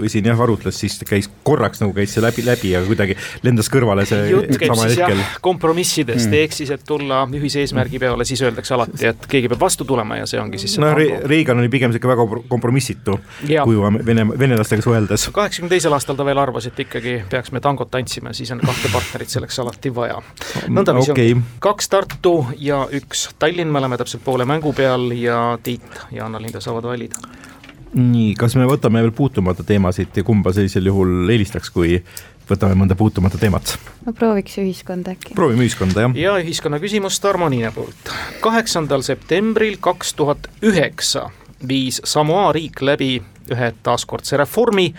või 0.00 0.08
siin 0.08 0.30
jah, 0.30 0.40
arutles, 0.46 0.80
siis 0.80 0.96
käis 1.04 1.28
korraks 1.44 1.84
nagu 1.84 1.92
käis 1.92 2.16
see 2.16 2.24
läbi, 2.24 2.46
läbi, 2.48 2.72
aga 2.78 2.88
kuidagi 2.88 3.18
lendas 3.44 3.68
kõrvale 3.68 4.08
see 4.08 4.30
jutt 4.32 4.56
käib 4.56 4.72
sama 4.72 4.88
siis 4.88 4.96
hetkel. 5.02 5.20
jah 5.26 5.36
kompromissidest 5.44 6.30
mm., 6.30 6.38
ehk 6.46 6.56
siis, 6.62 6.72
et 6.72 6.88
tulla 6.88 7.20
ühise 7.36 7.66
eesmärgi 7.66 8.00
peale, 8.00 8.24
siis 8.24 8.46
öeldakse 8.48 8.78
alati, 8.78 9.12
et 9.12 9.28
keegi 9.28 9.52
peab 9.52 9.68
vastu 9.68 9.84
tulema 9.84 10.22
ja 10.22 10.30
see 10.32 10.40
ongi 10.40 10.64
siis 10.64 10.78
see 10.78 10.86
no 10.86 10.94
Re 10.96 11.10
tango. 11.12 11.32
Reagan 11.36 11.60
oli 11.60 11.68
pigem 11.76 11.92
sihuke 11.92 12.14
väga 12.14 12.28
kompromissitu 12.48 13.20
Jaa. 13.44 13.68
kujuga 13.68 13.92
vene, 14.08 14.28
venelastega 14.38 14.82
suheldes. 14.82 15.28
kaheksakümne 15.32 15.70
teisel 15.72 15.92
aastal 15.92 16.16
ta 16.18 16.24
veel 16.26 16.38
arvas, 16.38 16.68
et 16.70 16.80
ikkagi 16.80 17.18
peaks 17.30 17.52
me 17.52 17.60
tangot 17.64 17.90
tantsima, 17.90 18.32
siis 18.36 18.50
on 18.54 18.62
kahte 18.64 18.90
partnerit 18.92 19.32
selleks 19.32 19.58
alati 19.62 19.92
vaja. 19.94 20.20
nõndaviisi 20.68 21.12
okei. 21.14 21.34
on 21.36 21.44
kaks 21.64 21.88
Tartu 21.88 22.34
ja 22.56 22.84
üks 22.92 23.28
Tallinn, 23.38 23.72
me 23.72 23.82
oleme 23.82 23.98
täpselt 24.00 24.24
poole 24.24 24.46
mängu 24.48 24.72
peal 24.72 25.10
ja 25.16 25.58
Tiit 25.62 26.02
ja 26.12 26.26
Anna-Linda 26.26 26.60
saavad 26.64 26.90
valida. 26.90 27.20
nii, 27.94 28.34
kas 28.38 28.56
me 28.56 28.66
võtame 28.68 29.02
veel 29.02 29.14
puutumata 29.16 29.64
teemasid 29.66 30.16
ja 30.16 30.24
kumba 30.24 30.52
sellisel 30.52 30.86
juhul 30.86 31.30
eelistaks, 31.30 31.70
kui 31.74 32.02
võtame 32.48 32.76
mõnda 32.78 32.96
puutumata 32.98 33.40
teemat? 33.40 33.76
no 34.06 34.12
prooviks 34.12 34.58
ühiskonda 34.62 35.16
äkki. 35.16 35.34
proovime 35.34 35.66
ühiskonda, 35.66 36.06
jah. 36.06 36.16
ja 36.16 36.36
ühiskonna 36.42 36.80
küsimus 36.82 37.20
Tarmo 37.20 37.48
Niine 37.48 37.72
poolt. 37.74 38.14
kaheksandal 38.44 39.02
septembril 39.06 39.76
kaks 39.80 40.14
tuhat 40.14 40.50
üheksa 40.62 41.28
viis 41.68 42.00
Samoa 42.04 42.52
riik 42.52 42.82
läbi 42.82 43.18
ühe 43.50 43.72
taaskordse 43.82 44.36
reformi, 44.36 44.94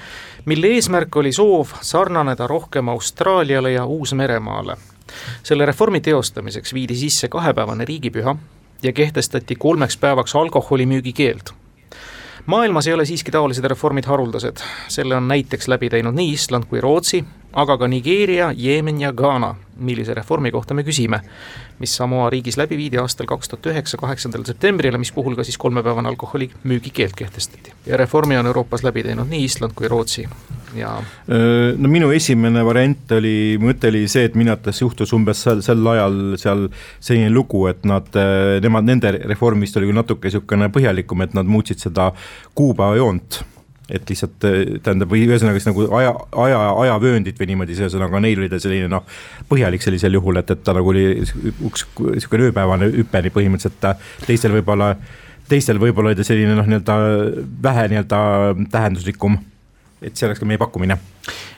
mille 0.45 0.67
eesmärk 0.75 1.15
oli 1.15 1.31
soov 1.31 1.75
sarnaneda 1.81 2.47
rohkem 2.47 2.89
Austraaliale 2.89 3.71
ja 3.71 3.85
Uus-Meremaale. 3.85 4.77
selle 5.43 5.65
reformi 5.65 6.01
teostamiseks 6.01 6.73
viidi 6.73 6.95
sisse 6.95 7.27
kahepäevane 7.27 7.85
riigipüha 7.85 8.35
ja 8.83 8.93
kehtestati 8.93 9.55
kolmeks 9.55 9.97
päevaks 9.97 10.35
alkoholimüügi 10.35 11.13
keeld 11.13 11.49
maailmas 12.45 12.87
ei 12.87 12.93
ole 12.93 13.05
siiski 13.05 13.31
taolised 13.31 13.65
reformid 13.65 14.05
haruldased, 14.05 14.57
selle 14.87 15.15
on 15.15 15.27
näiteks 15.27 15.67
läbi 15.67 15.89
teinud 15.89 16.15
nii 16.15 16.31
Island 16.33 16.65
kui 16.69 16.81
Rootsi, 16.81 17.23
aga 17.53 17.77
ka 17.77 17.87
Nigeeria, 17.87 18.51
Jeemen 18.57 19.01
ja 19.01 19.11
Ghana, 19.13 19.55
millise 19.79 20.13
reformi 20.13 20.51
kohta 20.51 20.73
me 20.73 20.83
küsime, 20.83 21.21
mis 21.79 21.95
Samoa 21.95 22.29
riigis 22.29 22.57
läbi 22.59 22.77
viidi 22.77 22.99
aastal 23.01 23.27
kaks 23.29 23.49
tuhat 23.49 23.71
üheksa, 23.71 23.97
kaheksandal 23.97 24.45
septembril 24.45 24.93
ja 24.93 25.01
mis 25.01 25.11
puhul 25.15 25.37
ka 25.39 25.45
siis 25.47 25.57
kolmepäevane 25.57 26.09
alkoholimüügi 26.11 26.91
keeld 26.93 27.15
kehtestati. 27.17 27.73
ja 27.85 27.97
reformi 27.97 28.37
on 28.37 28.45
Euroopas 28.45 28.83
läbi 28.83 29.03
teinud 29.03 29.29
nii 29.29 29.43
Island 29.43 29.73
kui 29.75 29.87
Rootsi 29.87 30.27
ja 30.75 30.93
no 31.77 31.89
minu 31.89 32.11
esimene 32.13 32.63
variant 32.65 33.11
oli, 33.17 33.57
mõte 33.61 33.89
oli 33.89 34.05
see, 34.07 34.27
et 34.29 34.35
minu 34.37 34.53
arvates 34.53 34.81
juhtus 34.81 35.13
umbes 35.17 35.41
sel, 35.43 35.63
sel 35.65 35.87
ajal 35.93 36.19
seal 36.37 36.67
selline 36.99 37.31
lugu, 37.33 37.65
et 37.71 37.85
nad, 37.89 38.09
nemad, 38.61 38.85
nende 38.85 39.15
reformist 39.31 39.77
oli 39.79 39.89
küll 39.89 40.01
natuke 40.01 40.29
niisugune 40.29 40.69
põhjalikum, 40.73 41.23
et 41.25 41.33
nad 41.37 41.49
muutsid 41.49 41.81
seda 41.81 42.11
kuupäevajoont 42.55 43.41
et 43.89 44.09
lihtsalt 44.09 44.37
tähendab, 44.39 45.09
või 45.11 45.25
ühesõnaga 45.27 45.57
siis 45.57 45.69
nagu 45.69 45.85
aja, 45.97 46.13
aja, 46.43 46.59
ajavööndit 46.85 47.39
või 47.39 47.51
niimoodi, 47.51 47.77
ühesõnaga 47.77 48.21
neil 48.23 48.41
oli 48.41 48.49
ta 48.51 48.59
selline 48.61 48.89
noh, 48.91 49.05
põhjalik 49.49 49.85
sellisel 49.85 50.17
juhul, 50.17 50.41
et, 50.41 50.53
et 50.53 50.63
ta 50.63 50.75
nagu 50.77 50.93
oli 50.93 51.05
üks 51.23 51.87
niisugune 51.99 52.49
ööpäevane 52.49 52.91
hüpe 52.95 53.23
põhimõtteliselt, 53.33 54.05
teistel 54.25 54.53
võib-olla, 54.57 54.93
teistel 55.49 55.81
võib-olla 55.81 56.13
oli 56.13 56.19
ta 56.19 56.27
selline 56.27 56.57
noh, 56.57 56.69
nii-öelda 56.69 56.99
vähe 57.63 57.87
nii-öelda 57.93 58.19
tähenduslikum 58.71 59.39
et 60.01 60.15
see 60.15 60.27
oleks 60.29 60.39
ka 60.39 60.47
meie 60.47 60.59
pakkumine. 60.59 60.97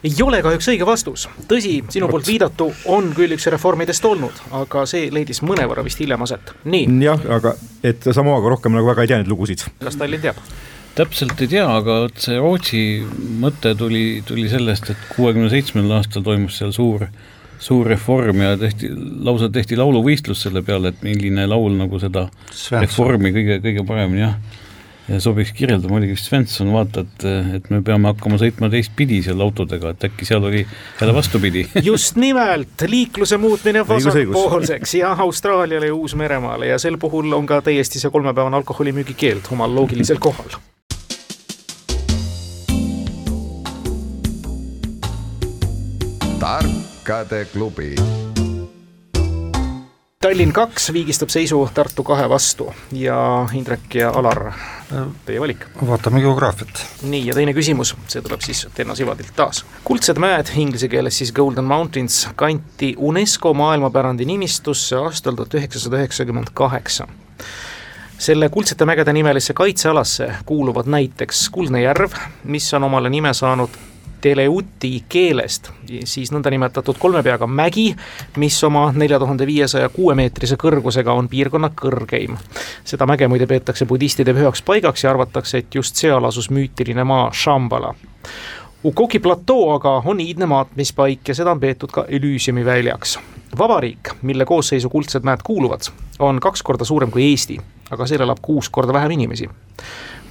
ei 0.03 0.15
ole 0.25 0.41
kahjuks 0.41 0.69
õige 0.73 0.85
vastus, 0.87 1.27
tõsi, 1.49 1.75
sinu 1.93 2.09
poolt 2.09 2.27
viidatu 2.27 2.71
on 2.89 3.11
küll 3.17 3.35
üks 3.35 3.45
reformidest 3.53 4.05
olnud, 4.09 4.41
aga 4.63 4.85
see 4.89 5.11
leidis 5.13 5.43
mõnevõrra 5.45 5.85
vist 5.85 6.01
hiljem 6.01 6.25
aset, 6.25 6.53
nii. 6.65 6.89
jah, 7.05 7.21
aga 7.37 7.53
et 7.85 8.09
Samoaga 8.09 8.55
rohkem 8.55 8.73
nagu 8.77 8.89
väga 8.89 9.05
ei 9.05 9.13
tea 9.13 9.21
neid 9.21 9.29
lugusid. 9.31 9.67
kas 9.83 9.99
Tallinn 9.99 10.25
teab? 10.25 10.41
Täpselt 10.95 11.39
ei 11.41 11.51
tea, 11.51 11.65
aga 11.67 12.01
vot 12.05 12.23
see 12.23 12.39
Rootsi 12.39 12.83
mõte 13.41 13.75
tuli, 13.79 14.21
tuli 14.27 14.47
sellest, 14.51 14.91
et 14.93 15.05
kuuekümne 15.15 15.51
seitsmendal 15.51 15.99
aastal 16.01 16.25
toimus 16.25 16.59
seal 16.59 16.73
suur, 16.75 17.05
suur 17.61 17.87
reform 17.87 18.43
ja 18.43 18.55
tehti, 18.59 18.89
lausa 19.23 19.51
tehti 19.53 19.79
lauluvõistlus 19.79 20.47
selle 20.47 20.63
peale, 20.65 20.91
et 20.91 21.05
milline 21.05 21.47
laul 21.49 21.77
nagu 21.79 22.01
seda 22.01 22.27
Svensson. 22.49 22.81
reformi 22.83 23.31
kõige, 23.35 23.61
kõige 23.63 23.85
paremini 23.87 24.25
jah, 24.25 24.35
ja 25.07 25.19
sobiks 25.23 25.53
kirjeldama, 25.55 25.97
oligi 25.99 26.15
vist 26.15 26.27
Svensson, 26.27 26.71
vaata, 26.73 27.05
et, 27.05 27.25
et 27.57 27.69
me 27.73 27.81
peame 27.85 28.11
hakkama 28.11 28.39
sõitma 28.41 28.69
teistpidi 28.71 29.21
seal 29.25 29.41
autodega, 29.43 29.93
et 29.93 30.07
äkki 30.09 30.27
seal 30.27 30.43
oli 30.47 30.65
jälle 30.65 31.15
vastupidi. 31.15 31.65
Just 31.89 32.19
nimelt, 32.19 32.83
liikluse 32.87 33.39
muutmine 33.41 33.85
vasakpoolseks 33.87 34.97
ja 34.99 35.15
Austraaliale 35.25 35.91
ja 35.91 35.95
Uus-Meremaale 35.95 36.73
ja 36.73 36.81
sel 36.81 36.99
puhul 37.01 37.31
on 37.37 37.47
ka 37.49 37.61
täiesti 37.65 38.03
see 38.03 38.11
kolmepäevane 38.13 38.61
alkoholimüügi 38.61 39.17
keeld 39.17 39.51
omal 39.55 39.75
loogilisel 39.75 40.21
kohal 40.21 40.59
tarkade 46.41 47.45
klubi. 47.45 47.95
Tallinn 50.21 50.53
kaks 50.53 50.87
viigistab 50.93 51.29
seisu 51.29 51.59
Tartu 51.73 52.03
kahe 52.03 52.25
vastu 52.29 52.71
ja 52.97 53.17
Indrek 53.53 53.95
ja 53.95 54.09
Alar, 54.09 54.39
teie 55.25 55.41
valik. 55.41 55.67
vaatame 55.87 56.21
geograafiat. 56.21 56.81
nii, 57.03 57.27
ja 57.27 57.35
teine 57.37 57.53
küsimus, 57.53 57.93
see 58.07 58.21
tuleb 58.25 58.41
siis 58.41 58.63
Tenno 58.73 58.95
Sivadilt 58.97 59.35
taas. 59.35 59.61
kuldsed 59.83 60.17
mäed, 60.17 60.49
inglise 60.55 60.89
keeles 60.89 61.17
siis 61.21 61.31
Golden 61.31 61.65
Mountains, 61.69 62.27
kanti 62.35 62.95
UNESCO 62.97 63.53
maailmapärandi 63.53 64.25
nimistusse 64.25 64.97
aastal 64.97 65.37
tuhat 65.37 65.53
üheksasada 65.61 66.01
üheksakümmend 66.01 66.53
kaheksa 66.53 67.07
selle 68.17 68.49
kuldsete 68.49 68.85
mägede 68.85 69.13
nimelisse 69.13 69.53
kaitsealasse 69.53 70.33
kuuluvad 70.45 70.89
näiteks 70.89 71.49
Kuldne 71.49 71.81
järv, 71.81 72.17
mis 72.43 72.73
on 72.73 72.83
omale 72.89 73.09
nime 73.09 73.33
saanud 73.33 73.90
Teleuti 74.21 75.03
keelest, 75.09 75.71
siis 76.05 76.29
nõndanimetatud 76.31 76.99
kolme 77.01 77.23
peaga 77.25 77.47
mägi, 77.49 77.87
mis 78.37 78.59
oma 78.63 78.91
nelja 78.93 79.17
tuhande 79.19 79.47
viiesaja 79.49 79.89
kuuemeetrise 79.89 80.59
kõrgusega 80.61 81.15
on 81.17 81.29
piirkonna 81.29 81.71
kõrgeim. 81.81 82.37
seda 82.85 83.05
mäge 83.09 83.27
muide 83.27 83.47
peetakse 83.47 83.85
budistide 83.85 84.33
pühaks 84.33 84.61
paigaks 84.61 85.03
ja 85.03 85.09
arvatakse, 85.09 85.57
et 85.57 85.75
just 85.75 85.95
seal 85.95 86.25
asus 86.25 86.49
müütiline 86.49 87.03
maa 87.03 87.31
Shambhala. 87.33 87.95
Ukoki 88.83 89.19
platoo 89.19 89.73
aga 89.75 90.01
on 90.05 90.19
iidne 90.19 90.45
maatmispaik 90.45 91.27
ja 91.27 91.35
seda 91.35 91.51
on 91.51 91.59
peetud 91.59 91.91
ka 91.91 92.05
Elysiumi 92.07 92.65
väljaks. 92.65 93.19
vabariik, 93.57 94.13
mille 94.21 94.45
koosseisu 94.45 94.89
kuldsed 94.89 95.23
mäed 95.23 95.39
kuuluvad, 95.43 95.81
on 96.19 96.39
kaks 96.39 96.63
korda 96.63 96.85
suurem 96.85 97.11
kui 97.11 97.23
Eesti, 97.31 97.57
aga 97.91 98.05
seal 98.05 98.21
elab 98.21 98.37
kuus 98.41 98.69
korda 98.69 98.93
vähem 98.93 99.11
inimesi 99.11 99.49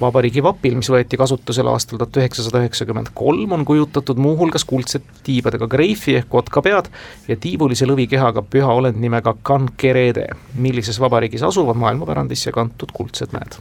vabariigi 0.01 0.43
vapil, 0.43 0.75
mis 0.79 0.89
võeti 0.91 1.19
kasutusele 1.19 1.71
aastal 1.71 2.01
tuhat 2.01 2.21
üheksasada 2.21 2.63
üheksakümmend 2.63 3.11
kolm, 3.17 3.55
on 3.57 3.65
kujutatud 3.67 4.19
muuhulgas 4.21 4.65
kuldsed 4.67 5.05
tiibadega 5.25 5.67
greifi 5.71 6.17
ehk 6.19 6.29
kotkapead 6.31 6.89
ja 7.29 7.37
tiivulise 7.39 7.87
lõvikehaga 7.89 8.43
püha 8.43 8.73
olend 8.81 8.99
nimega 9.01 9.35
Kankerede, 9.47 10.27
millises 10.61 10.99
vabariigis 11.01 11.43
asuvad 11.47 11.79
maailmapärandisse 11.81 12.53
kantud 12.55 12.93
kuldsed 12.95 13.35
mäed 13.35 13.59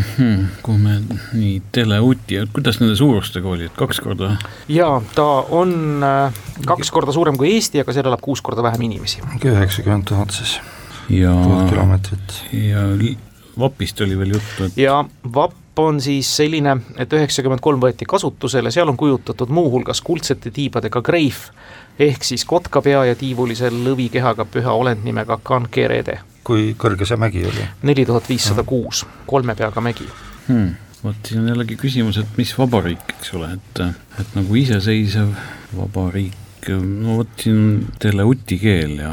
kui 0.64 0.78
me 0.80 0.98
nii 1.36 1.60
teleuti, 1.72 2.40
kuidas 2.54 2.80
nende 2.80 2.96
suurustega 2.98 3.48
oli, 3.48 3.68
et 3.70 3.76
kaks 3.78 4.00
korda? 4.04 4.34
jaa, 4.72 5.00
ta 5.14 5.26
on 5.56 6.04
äh, 6.06 6.42
kaks 6.66 6.92
korda 6.94 7.14
suurem 7.14 7.38
kui 7.40 7.52
Eesti, 7.54 7.82
aga 7.82 7.94
seal 7.94 8.08
elab 8.10 8.22
kuus 8.24 8.42
korda 8.44 8.64
vähem 8.66 8.88
inimesi. 8.88 9.22
üheksakümmend 9.40 10.08
tuhat 10.08 10.34
siis. 10.36 10.58
ja, 11.08 11.34
pool 11.44 11.68
kilomeetrit. 11.68 12.38
ja 12.52 12.86
vapist 13.58 14.00
oli 14.00 14.18
veel 14.18 14.38
juttu, 14.38 14.68
et 14.68 14.80
ja 14.80 15.02
vapp 15.70 15.78
on 15.78 16.00
siis 16.00 16.36
selline, 16.36 16.76
et 16.98 17.12
üheksakümmend 17.12 17.60
kolm 17.60 17.80
võeti 17.80 18.04
kasutusele, 18.06 18.70
seal 18.70 18.88
on 18.88 18.96
kujutatud 18.96 19.48
muuhulgas 19.48 20.00
kuldsete 20.02 20.50
tiibadega 20.50 21.00
greif, 21.02 21.50
ehk 21.98 22.24
siis 22.24 22.44
kotkapea 22.44 23.04
ja 23.04 23.14
tiivulise 23.14 23.70
lõvikehaga 23.70 24.44
püha 24.50 24.72
olend 24.72 25.04
nimega 25.04 25.38
Kankerede. 25.42 26.20
kui 26.44 26.74
kõrge 26.74 27.06
see 27.06 27.16
mägi 27.16 27.44
oli? 27.46 27.64
neli 27.82 28.06
tuhat 28.06 28.28
viissada 28.28 28.64
kuus, 28.64 29.06
kolme 29.26 29.54
peaga 29.54 29.80
mägi 29.80 30.06
hmm.. 30.48 30.70
vot 31.04 31.16
siin 31.26 31.42
on 31.42 31.48
jällegi 31.48 31.76
küsimus, 31.76 32.18
et 32.18 32.36
mis 32.36 32.52
vabariik, 32.58 33.14
eks 33.18 33.34
ole, 33.34 33.52
et, 33.54 33.82
et 34.18 34.34
nagu 34.34 34.54
iseseisev 34.56 35.34
vabariik, 35.76 36.72
no 36.80 37.20
vot 37.20 37.36
siin 37.38 37.60
on 37.60 38.00
teleuti 38.00 38.58
keel 38.58 38.98
ja 39.04 39.12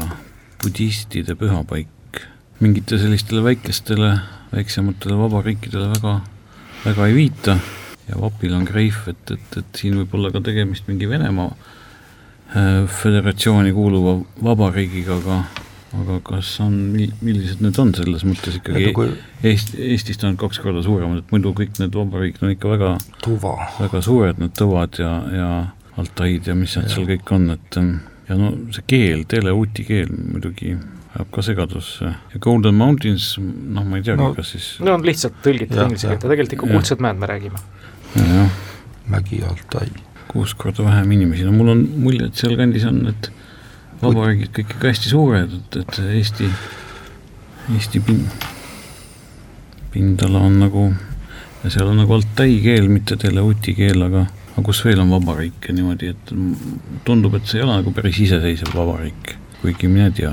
budistide 0.62 1.36
pühapaik, 1.38 2.24
mingite 2.60 2.98
sellistele 2.98 3.44
väikestele, 3.44 4.16
väiksematele 4.50 5.20
vabariikidele 5.20 5.92
väga 5.94 6.18
väga 6.88 7.08
ei 7.08 7.16
viita. 7.16 7.58
Ja 8.08 8.16
vapil 8.20 8.54
on 8.56 8.64
greif, 8.64 9.02
et, 9.10 9.34
et, 9.34 9.56
et 9.60 9.80
siin 9.80 9.98
võib 10.00 10.14
olla 10.16 10.32
ka 10.32 10.40
tegemist 10.44 10.88
mingi 10.88 11.08
Venemaa 11.10 11.50
föderatsiooni 12.88 13.74
kuuluva 13.76 14.14
vabariigiga, 14.40 15.18
aga 15.20 15.42
aga 15.96 16.18
kas 16.24 16.50
on, 16.60 16.74
millised 17.24 17.62
need 17.64 17.78
on 17.80 17.94
selles 17.96 18.24
mõttes 18.28 18.58
ikkagi? 18.58 18.90
Kui... 18.96 19.12
Eest, 19.46 19.74
Eestist 19.80 20.24
on 20.28 20.36
kaks 20.40 20.60
korda 20.64 20.82
suuremad, 20.84 21.22
et 21.22 21.32
muidu 21.32 21.54
kõik 21.56 21.80
need 21.80 21.96
vabariigid 21.96 22.44
on 22.44 22.52
ikka 22.52 22.72
väga 22.74 22.92
Tuva. 23.24 23.54
väga 23.78 24.02
suured, 24.04 24.40
need 24.42 24.54
tõvad 24.58 25.00
ja, 25.00 25.12
ja 25.32 25.48
Altaid 25.98 26.48
ja 26.48 26.54
mis 26.54 26.76
nad 26.78 26.90
seal 26.92 27.08
kõik 27.08 27.32
on, 27.34 27.50
et 27.56 27.80
ja 28.28 28.36
no 28.38 28.52
see 28.74 28.84
keel, 28.90 29.24
teleuti 29.28 29.86
keel 29.88 30.12
muidugi 30.12 30.76
ajab 31.14 31.30
ka 31.34 31.44
segadusse 31.44 32.10
ja 32.10 32.40
Golden 32.40 32.76
Mountains, 32.78 33.30
noh, 33.38 33.86
ma 33.86 33.98
ei 33.98 34.04
teagi 34.06 34.20
no,, 34.20 34.32
kas 34.36 34.52
siis 34.54 34.68
no 34.84 34.94
on 34.98 35.06
lihtsalt 35.06 35.40
tõlgitud 35.44 35.80
inglise 35.86 36.10
keelde, 36.10 36.26
tegelikult 36.26 36.56
ikka 36.58 36.70
Kuldsed 36.74 37.04
mäed 37.04 37.20
me 37.20 37.30
räägime. 37.30 37.62
jah. 38.16 38.60
Mägi 39.08 39.40
Altai. 39.48 39.88
kuus 40.28 40.52
korda 40.54 40.84
vähem 40.84 41.12
inimesi, 41.16 41.46
no 41.48 41.54
mul 41.56 41.72
on 41.72 41.84
mulje, 42.04 42.28
et 42.28 42.36
sealkandis 42.36 42.84
on 42.84 42.98
need 43.06 43.30
vabariigid 44.02 44.52
kõik 44.58 44.74
ikka 44.76 44.90
hästi 44.92 45.12
suured, 45.12 45.54
et, 45.56 45.78
et 45.80 46.00
Eesti, 46.18 46.48
Eesti 47.72 48.02
pin-, 48.04 48.26
pindala 49.94 50.42
on 50.44 50.58
nagu, 50.60 50.84
ja 51.64 51.72
seal 51.72 51.88
on 51.88 52.02
nagu 52.02 52.18
altai 52.18 52.50
keel, 52.60 52.90
mitte 52.92 53.16
teleuti 53.16 53.72
keel, 53.78 54.04
aga 54.04 54.26
aga 54.58 54.66
kus 54.66 54.80
veel 54.82 54.98
on 54.98 55.12
vabariike 55.14 55.72
niimoodi, 55.72 56.12
et 56.12 56.30
tundub, 57.06 57.36
et 57.38 57.46
see 57.46 57.60
ei 57.60 57.64
ole 57.64 57.76
nagu 57.78 57.92
päris 57.94 58.18
iseseisev 58.24 58.72
vabariik, 58.74 59.36
kuigi 59.62 59.90
mine 59.90 60.10
tea, 60.14 60.32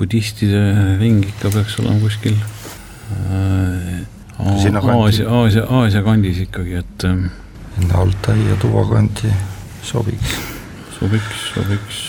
budistide 0.00 0.62
ring 1.00 1.24
ikka 1.28 1.52
peaks 1.54 1.76
olema 1.82 2.00
kuskil 2.00 2.36
äh, 2.36 4.00
Aasia, 4.40 5.28
Aasia, 5.28 5.66
Aasia 5.68 6.02
kandis 6.02 6.40
ikkagi, 6.46 6.80
et 6.80 7.04
äh, 7.04 7.24
sinna 7.76 8.00
Altai 8.00 8.38
ja 8.48 8.56
Tuva 8.60 8.86
kanti 8.88 9.32
sobiks. 9.84 10.36
sobiks, 10.98 11.46
sobiks. 11.54 12.02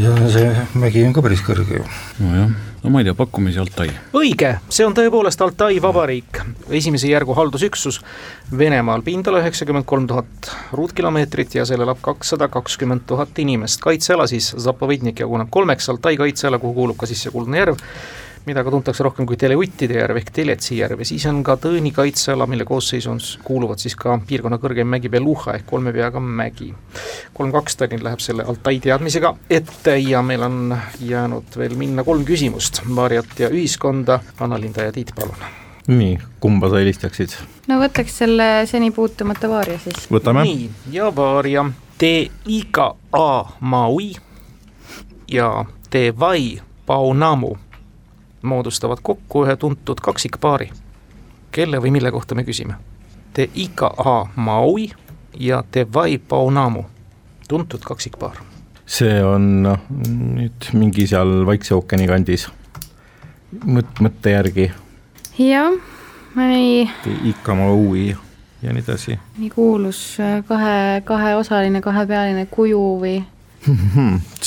ja 0.00 0.14
see 0.28 0.48
mägi 0.76 1.06
on 1.08 1.16
ka 1.16 1.24
päris 1.24 1.44
kõrge 1.46 1.80
ju. 1.80 1.86
nojah 2.20 2.67
no 2.82 2.90
ma 2.90 3.00
ei 3.00 3.08
tea, 3.08 3.14
pakkumisi 3.18 3.58
Altai. 3.62 3.88
õige, 4.16 4.52
see 4.72 4.86
on 4.86 4.94
tõepoolest 4.96 5.42
Altai 5.44 5.80
vabariik, 5.82 6.42
esimese 6.80 7.10
järgu 7.10 7.34
haldusüksus 7.38 8.00
Venemaal, 8.58 9.02
pindala 9.06 9.42
üheksakümmend 9.42 9.86
kolm 9.88 10.06
tuhat 10.10 10.52
ruutkilomeetrit 10.72 11.58
ja 11.58 11.66
seal 11.68 11.82
elab 11.84 12.00
kakssada 12.04 12.48
kakskümmend 12.52 13.06
tuhat 13.06 13.38
inimest. 13.38 13.80
kaitseala 13.84 14.26
siis 14.30 14.54
Zapovednik 14.56 15.20
jaguneb 15.20 15.50
kolmeks, 15.50 15.88
Altai 15.88 16.16
kaitseala, 16.16 16.58
kuhu 16.58 16.74
kuulub 16.74 17.00
ka 17.00 17.06
siis 17.10 17.26
see 17.26 17.34
Kuldne 17.34 17.62
järv 17.64 17.82
mida 18.46 18.62
ka 18.64 18.70
tuntakse 18.70 19.04
rohkem 19.04 19.26
kui 19.28 19.36
Teleuttide 19.40 19.98
järv 19.98 20.18
ehk 20.20 20.30
Teletsi 20.34 20.78
järv 20.78 21.02
ja 21.02 21.08
siis 21.08 21.26
on 21.30 21.42
ka 21.46 21.56
Tõõni 21.60 21.92
kaitseala, 21.94 22.46
mille 22.50 22.64
koosseisu 22.68 23.10
on, 23.10 23.20
kuuluvad 23.44 23.82
siis 23.82 23.96
ka 23.98 24.18
piirkonna 24.28 24.58
kõrgeim 24.62 24.88
mägi 24.90 25.10
Beluha 25.12 25.56
ehk 25.58 25.66
kolme 25.68 25.92
peaga 25.92 26.20
mägi. 26.20 26.72
kolm-kaks 27.34 27.76
Tallinn 27.76 28.04
läheb 28.04 28.22
selle 28.24 28.44
Altai 28.48 28.80
teadmisega 28.84 29.34
ette 29.50 29.98
ja 29.98 30.22
meil 30.22 30.42
on 30.42 30.76
jäänud 31.00 31.56
veel 31.56 31.76
minna 31.76 32.04
kolm 32.04 32.24
küsimust, 32.24 32.82
Maarjat 32.84 33.38
ja 33.38 33.48
ühiskonda, 33.48 34.20
Anna-Linda 34.40 34.88
ja 34.88 34.92
Tiit, 34.92 35.12
palun. 35.16 35.36
nii, 35.86 36.18
kumba 36.40 36.70
sa 36.70 36.82
helistaksid? 36.82 37.36
no 37.68 37.80
võtaks 37.82 38.18
selle 38.24 38.48
seni 38.66 38.90
puutumata 38.90 39.48
Vaaria 39.48 39.78
siis. 39.78 40.08
võtame. 40.12 40.44
nii, 40.48 40.70
ja 40.92 41.12
Vaaria, 41.16 41.66
Te 41.98 42.30
Iga 42.46 42.94
A 43.12 43.44
Maui 43.60 44.12
ja 45.28 45.64
Te 45.90 46.12
Vai 46.18 46.60
Paunamu 46.86 47.56
moodustavad 48.42 48.98
kokku 49.02 49.44
ühe 49.44 49.56
tuntud 49.56 50.00
kaksikpaari. 50.02 50.70
kelle 51.50 51.78
või 51.82 51.90
mille 51.90 52.10
kohta 52.10 52.34
me 52.34 52.44
küsime? 52.44 52.74
Te 53.32 53.48
Ika 53.54 53.86
A 53.98 54.26
Maui 54.36 54.90
ja 55.38 55.64
Te 55.70 55.86
Vai 55.94 56.18
Paunamu, 56.18 56.84
tuntud 57.48 57.80
kaksikpaar. 57.84 58.36
see 58.86 59.24
on 59.24 59.62
noh, 59.62 59.78
nüüd 60.34 60.70
mingi 60.72 61.06
seal 61.06 61.46
Vaikse 61.46 61.74
ookeani 61.74 62.06
kandis, 62.06 62.48
mõt-, 63.64 64.00
mõtte 64.00 64.30
järgi. 64.30 64.70
jah, 65.38 65.72
mõni 66.34 66.88
Ika 67.24 67.54
Maui 67.54 68.16
ja 68.62 68.72
nii 68.72 68.82
edasi. 68.82 69.18
nii 69.38 69.50
kuulus 69.50 70.18
kahe, 70.48 71.02
kaheosaline, 71.04 71.80
kahepealine 71.80 72.46
kuju 72.46 72.84
või 73.00 73.22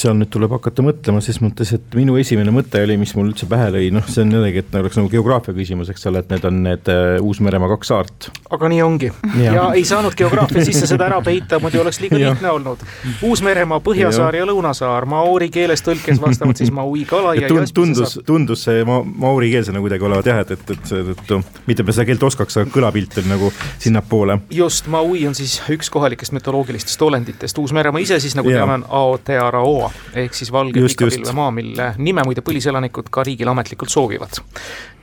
seal 0.01 0.15
nüüd 0.17 0.29
tuleb 0.31 0.53
hakata 0.55 0.83
mõtlema 0.85 1.21
ses 1.23 1.41
mõttes, 1.43 1.73
et 1.75 1.95
minu 1.97 2.15
esimene 2.19 2.53
mõte 2.53 2.79
oli, 2.81 2.95
mis 2.99 3.11
mul 3.17 3.31
üldse 3.31 3.47
pähe 3.49 3.67
lõi, 3.73 3.89
noh, 3.93 4.05
see 4.09 4.23
on 4.23 4.31
jällegi, 4.37 4.63
et 4.63 4.77
oleks 4.79 4.97
nagu 4.97 5.11
geograafia 5.11 5.55
küsimus, 5.55 5.91
eks 5.91 6.07
ole, 6.09 6.21
et 6.23 6.31
need 6.31 6.47
on 6.47 6.61
need 6.65 6.91
uh, 6.91 7.17
Uus-Meremaa 7.25 7.69
kaks 7.73 7.91
saart. 7.91 8.29
aga 8.49 8.69
nii 8.71 8.81
ongi. 8.85 9.11
Ja, 9.41 9.53
ja 9.57 9.65
ei 9.77 9.83
saanud 9.87 10.15
geograafia 10.17 10.63
sisse 10.65 10.87
seda 10.89 11.09
ära 11.09 11.19
peita, 11.25 11.59
muidu 11.63 11.81
oleks 11.83 11.99
liiga 12.03 12.19
lihtne 12.21 12.51
olnud. 12.53 12.85
Uus-Meremaa, 13.27 13.81
Põhjasaar 13.83 14.37
ja, 14.37 14.45
ja 14.45 14.49
Lõunasaar, 14.49 15.07
maori 15.09 15.49
keeles 15.53 15.83
tõlkes 15.85 16.21
vastavad 16.21 16.59
siis 16.59 16.71
Maui 16.73 17.03
kala 17.09 17.35
ja 17.37 17.51
tund, 17.51 17.71
tundus, 17.75 18.17
tundus 18.25 18.65
see 18.67 18.85
ma-, 18.87 19.01
maori 19.03 19.51
keelsena 19.53 19.81
kuidagi 19.83 20.07
olevat 20.07 20.31
jah, 20.31 20.41
et, 20.45 20.55
et, 20.55 20.73
et 20.75 20.87
seetõttu 20.87 21.41
mitte 21.67 21.85
me 21.85 21.95
seda 21.95 22.07
keelt 22.09 22.23
oskaks, 22.31 22.61
aga 22.61 22.71
kõlapilt 22.73 23.19
on 23.21 23.29
nagu 23.33 23.51
sinnapoole. 23.81 24.39
just, 24.55 24.87
Maui 24.91 25.25
on 25.27 25.35
siis 25.37 25.59
üks 25.73 25.91
kohalikest 25.93 26.35
mütoloogilistest 26.37 27.01
olenditest, 27.05 27.59
Uus-Meremaa 27.61 28.03
ise 28.03 28.19
siis 28.23 28.37
nagu 28.39 28.51
teame, 28.51 28.79
on 28.79 28.87
Aotearoa 29.01 29.91
ehk 30.23 30.35
siis 30.37 30.51
valge 30.51 30.81
pikapilvemaa, 30.85 31.51
mille 31.51 31.91
nime 31.97 32.23
muide 32.27 32.43
põliselanikud 32.45 33.09
ka 33.11 33.23
riigil 33.27 33.49
ametlikult 33.51 33.89
soovivad. 33.89 34.41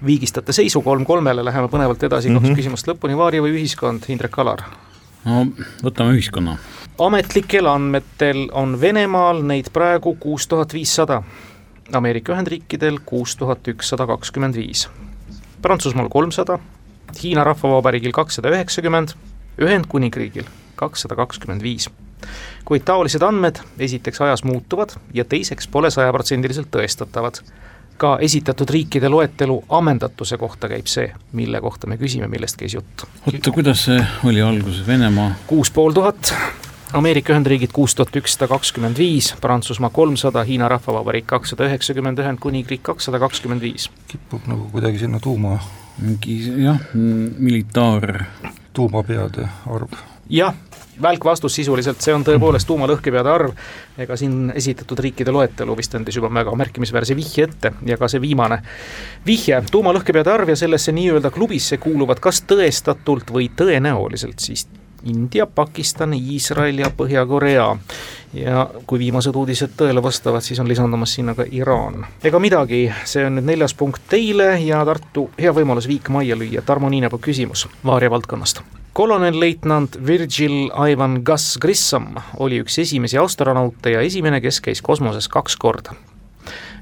viigistate 0.06 0.52
seisu 0.52 0.82
kolm-kolmele, 0.82 1.44
läheme 1.44 1.68
põnevalt 1.68 2.02
edasi 2.06 2.28
mm, 2.28 2.36
-hmm. 2.36 2.48
kaks 2.48 2.60
küsimust 2.60 2.88
lõpuni, 2.88 3.16
Vaari 3.16 3.42
või 3.42 3.56
ühiskond, 3.58 4.06
Indrek 4.08 4.38
Alar? 4.38 4.62
no 5.24 5.46
võtame 5.82 6.14
ühiskonna. 6.16 6.56
ametlikel 6.98 7.66
andmetel 7.66 8.48
on 8.52 8.80
Venemaal 8.80 9.42
neid 9.42 9.70
praegu 9.72 10.16
kuus 10.20 10.46
tuhat 10.48 10.74
viissada, 10.74 11.22
Ameerika 11.92 12.32
Ühendriikidel 12.32 12.98
kuus 13.04 13.36
tuhat 13.36 13.68
ükssada 13.68 14.06
kakskümmend 14.06 14.54
viis, 14.54 14.88
Prantsusmaal 15.62 16.08
kolmsada, 16.08 16.58
Hiina 17.22 17.44
Rahvavabariigil 17.44 18.12
kakssada 18.12 18.50
üheksakümmend, 18.50 19.16
Ühendkuningriigil 19.58 20.44
kakssada 20.76 21.16
kakskümmend 21.16 21.62
viis 21.62 21.88
kuid 22.64 22.84
taolised 22.84 23.22
andmed 23.22 23.62
esiteks 23.78 24.20
ajas 24.20 24.44
muutuvad 24.44 24.96
ja 25.14 25.24
teiseks 25.24 25.68
pole 25.68 25.90
sajaprotsendiliselt 25.90 26.70
tõestatavad. 26.76 27.42
ka 27.98 28.18
esitatud 28.22 28.70
riikide 28.70 29.08
loetelu 29.08 29.64
ammendatuse 29.68 30.36
kohta 30.38 30.68
käib 30.70 30.86
see, 30.86 31.08
mille 31.32 31.60
kohta 31.60 31.86
me 31.90 31.96
küsime, 31.96 32.28
millest 32.28 32.56
käis 32.56 32.74
jutt. 32.74 33.04
oota, 33.26 33.50
kuidas 33.50 33.84
see 33.84 34.06
oli 34.24 34.42
alguses, 34.42 34.86
Venemaa? 34.86 35.34
kuus 35.46 35.70
pool 35.70 35.92
tuhat, 35.92 36.34
Ameerika 36.92 37.32
Ühendriigid 37.32 37.72
kuus 37.72 37.94
tuhat 37.94 38.16
ükssada 38.16 38.48
kakskümmend 38.48 38.96
viis, 38.98 39.34
Prantsusmaa 39.40 39.90
kolmsada, 39.90 40.44
Hiina 40.44 40.68
Rahvavabariik 40.68 41.26
kakssada 41.26 41.66
üheksakümmend, 41.68 42.18
Ühendkuningriik 42.18 42.82
kakssada 42.82 43.18
kakskümmend 43.18 43.60
viis. 43.60 43.90
kipub 44.08 44.46
nagu 44.46 44.68
kuidagi 44.72 44.98
sinna 44.98 45.20
tuuma. 45.20 45.58
mingi 45.98 46.38
jah, 46.62 46.80
militaar. 47.38 48.24
tuumapeade 48.72 49.48
arv. 49.66 49.92
jah 50.28 50.54
välk 51.02 51.24
vastus 51.24 51.54
sisuliselt, 51.54 52.00
see 52.02 52.14
on 52.14 52.24
tõepoolest 52.26 52.68
tuumalõhkepeade 52.68 53.30
arv, 53.32 53.54
ega 53.98 54.16
siin 54.16 54.52
esitatud 54.54 54.98
riikide 55.04 55.34
loetelu 55.34 55.76
vist 55.78 55.94
andis 55.94 56.18
juba 56.18 56.30
väga 56.34 56.54
märkimisväärse 56.58 57.16
vihje 57.18 57.48
ette 57.48 57.72
ja 57.86 57.98
ka 58.00 58.08
see 58.08 58.22
viimane 58.22 58.60
vihje, 59.26 59.62
tuumalõhkepeade 59.70 60.34
arv 60.34 60.54
ja 60.54 60.58
sellesse 60.58 60.92
nii-öelda 60.96 61.30
klubisse 61.34 61.78
kuuluvad 61.82 62.20
kas 62.24 62.42
tõestatult 62.48 63.32
või 63.34 63.50
tõenäoliselt 63.56 64.44
siis 64.44 64.68
India, 65.04 65.46
Pakistan, 65.46 66.14
Iisrael 66.14 66.78
ja 66.78 66.90
Põhja-Korea. 66.90 67.76
ja 68.34 68.70
kui 68.86 68.98
viimased 68.98 69.36
uudised 69.36 69.70
tõele 69.76 70.02
vastavad, 70.02 70.44
siis 70.44 70.58
on 70.60 70.68
lisandumas 70.68 71.14
sinna 71.14 71.34
ka 71.34 71.46
Iraan. 71.50 72.06
ega 72.24 72.38
midagi, 72.38 72.92
see 73.04 73.24
on 73.26 73.38
nüüd 73.38 73.46
neljas 73.48 73.74
punkt 73.74 74.02
teile 74.08 74.58
ja 74.60 74.84
Tartu 74.84 75.30
hea 75.38 75.54
võimalus 75.54 75.88
viik 75.88 76.08
majja 76.08 76.36
lüüa, 76.36 76.62
Tarmo 76.62 76.90
Niinepuu 76.90 77.18
küsimus 77.18 77.68
Vaarja 77.84 78.10
valdkonnast 78.10 78.77
kolonelleitnant 78.98 80.06
Virgil 80.06 80.70
Ivan 80.90 81.20
Gus 81.24 81.58
Grissom 81.62 82.16
oli 82.42 82.56
üks 82.58 82.80
esimesi 82.82 83.18
astronaute 83.18 83.92
ja 83.92 84.00
esimene, 84.02 84.40
kes 84.42 84.58
käis 84.60 84.82
kosmoses 84.82 85.28
kaks 85.30 85.54
korda. 85.56 85.94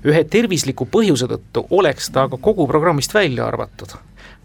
ühe 0.07 0.23
tervisliku 0.25 0.87
põhjuse 0.89 1.29
tõttu 1.29 1.67
oleks 1.77 2.09
ta 2.15 2.25
aga 2.25 2.39
kogu 2.41 2.65
programmist 2.71 3.15
välja 3.15 3.45
arvatud. 3.47 3.93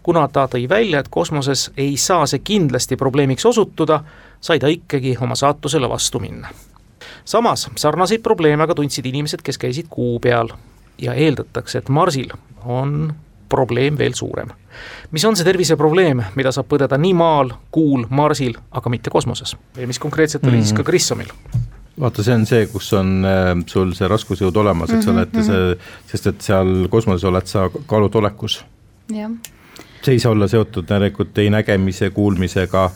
kuna 0.02 0.26
ta 0.28 0.44
tõi 0.52 0.68
välja, 0.68 1.00
et 1.00 1.08
kosmoses 1.08 1.70
ei 1.76 1.96
saa 1.96 2.26
see 2.26 2.44
kindlasti 2.44 2.96
probleemiks 2.96 3.46
osutuda, 3.46 4.02
sai 4.40 4.58
ta 4.58 4.68
ikkagi 4.68 5.16
oma 5.20 5.34
saatusele 5.34 5.88
vastu 5.88 6.20
minna. 6.20 6.48
samas 7.24 7.70
sarnaseid 7.76 8.20
probleeme 8.22 8.62
aga 8.62 8.74
tundsid 8.74 9.06
inimesed, 9.06 9.40
kes 9.42 9.58
käisid 9.58 9.88
Kuu 9.88 10.20
peal 10.20 10.52
ja 10.98 11.14
eeldatakse, 11.14 11.78
et 11.78 11.88
Marsil 11.88 12.36
on 12.64 13.14
probleem 13.52 13.98
veel 13.98 14.16
suurem. 14.16 14.48
mis 15.10 15.24
on 15.28 15.36
see 15.36 15.44
terviseprobleem, 15.44 16.24
mida 16.38 16.52
saab 16.54 16.70
põdeda 16.72 16.98
nii 16.98 17.12
Maal, 17.14 17.52
Kuul, 17.70 18.06
Marsil, 18.10 18.56
aga 18.70 18.92
mitte 18.92 19.12
kosmoses 19.12 19.56
ja 19.76 19.86
mis 19.86 20.00
konkreetselt 20.00 20.44
oli 20.44 20.56
mm 20.56 20.58
-hmm. 20.58 20.72
siis 20.72 20.78
ka 20.80 20.88
Grissomil? 20.88 21.32
vaata, 22.00 22.24
see 22.24 22.34
on 22.34 22.46
see, 22.48 22.66
kus 22.72 22.92
on 22.96 23.24
äh, 23.28 23.52
sul 23.68 23.92
see 23.96 24.08
raskusjõud 24.08 24.56
olemas, 24.64 24.92
eks 24.96 25.08
ole, 25.12 25.26
et 25.26 25.34
see, 25.38 25.60
mhm. 25.60 25.90
sest 26.10 26.30
et 26.32 26.46
seal 26.48 26.88
kosmoses 26.90 27.24
oled 27.28 27.46
sa 27.46 27.68
kaalutolekus. 27.86 28.64
see 30.02 30.14
ei 30.14 30.18
saa 30.18 30.32
olla 30.32 30.48
seotud 30.48 30.88
järelikult 30.90 31.38
ei 31.38 31.50
nägemise, 31.50 32.10
kuulmisega, 32.10 32.90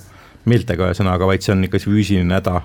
meeltega 0.45 0.89
ühesõnaga, 0.89 1.27
vaid 1.27 1.45
see 1.45 1.53
on 1.55 1.65
ikka 1.65 1.79
füüsiline 1.83 2.35
häda 2.35 2.63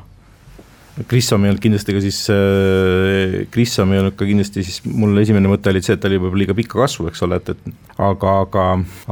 Grissom 1.08 1.46
ei 1.46 1.52
olnud 1.52 1.62
kindlasti 1.64 1.94
ka 1.96 2.02
siis 2.04 2.18
äh,, 2.34 3.36
Grissom 3.52 3.94
ei 3.94 4.02
olnud 4.02 4.16
ka 4.20 4.28
kindlasti 4.28 4.64
siis, 4.68 4.82
mul 4.86 5.16
esimene 5.22 5.48
mõte 5.48 5.72
oli 5.72 5.82
see, 5.84 5.96
et 5.96 6.02
ta 6.04 6.10
oli 6.10 6.18
võib-olla 6.20 6.42
liiga 6.44 6.56
pikka 6.58 6.82
kasvu, 6.82 7.08
eks 7.08 7.24
ole, 7.26 7.38
et, 7.40 7.54
et 7.54 8.02
aga, 8.02 8.34
aga, 8.44 8.66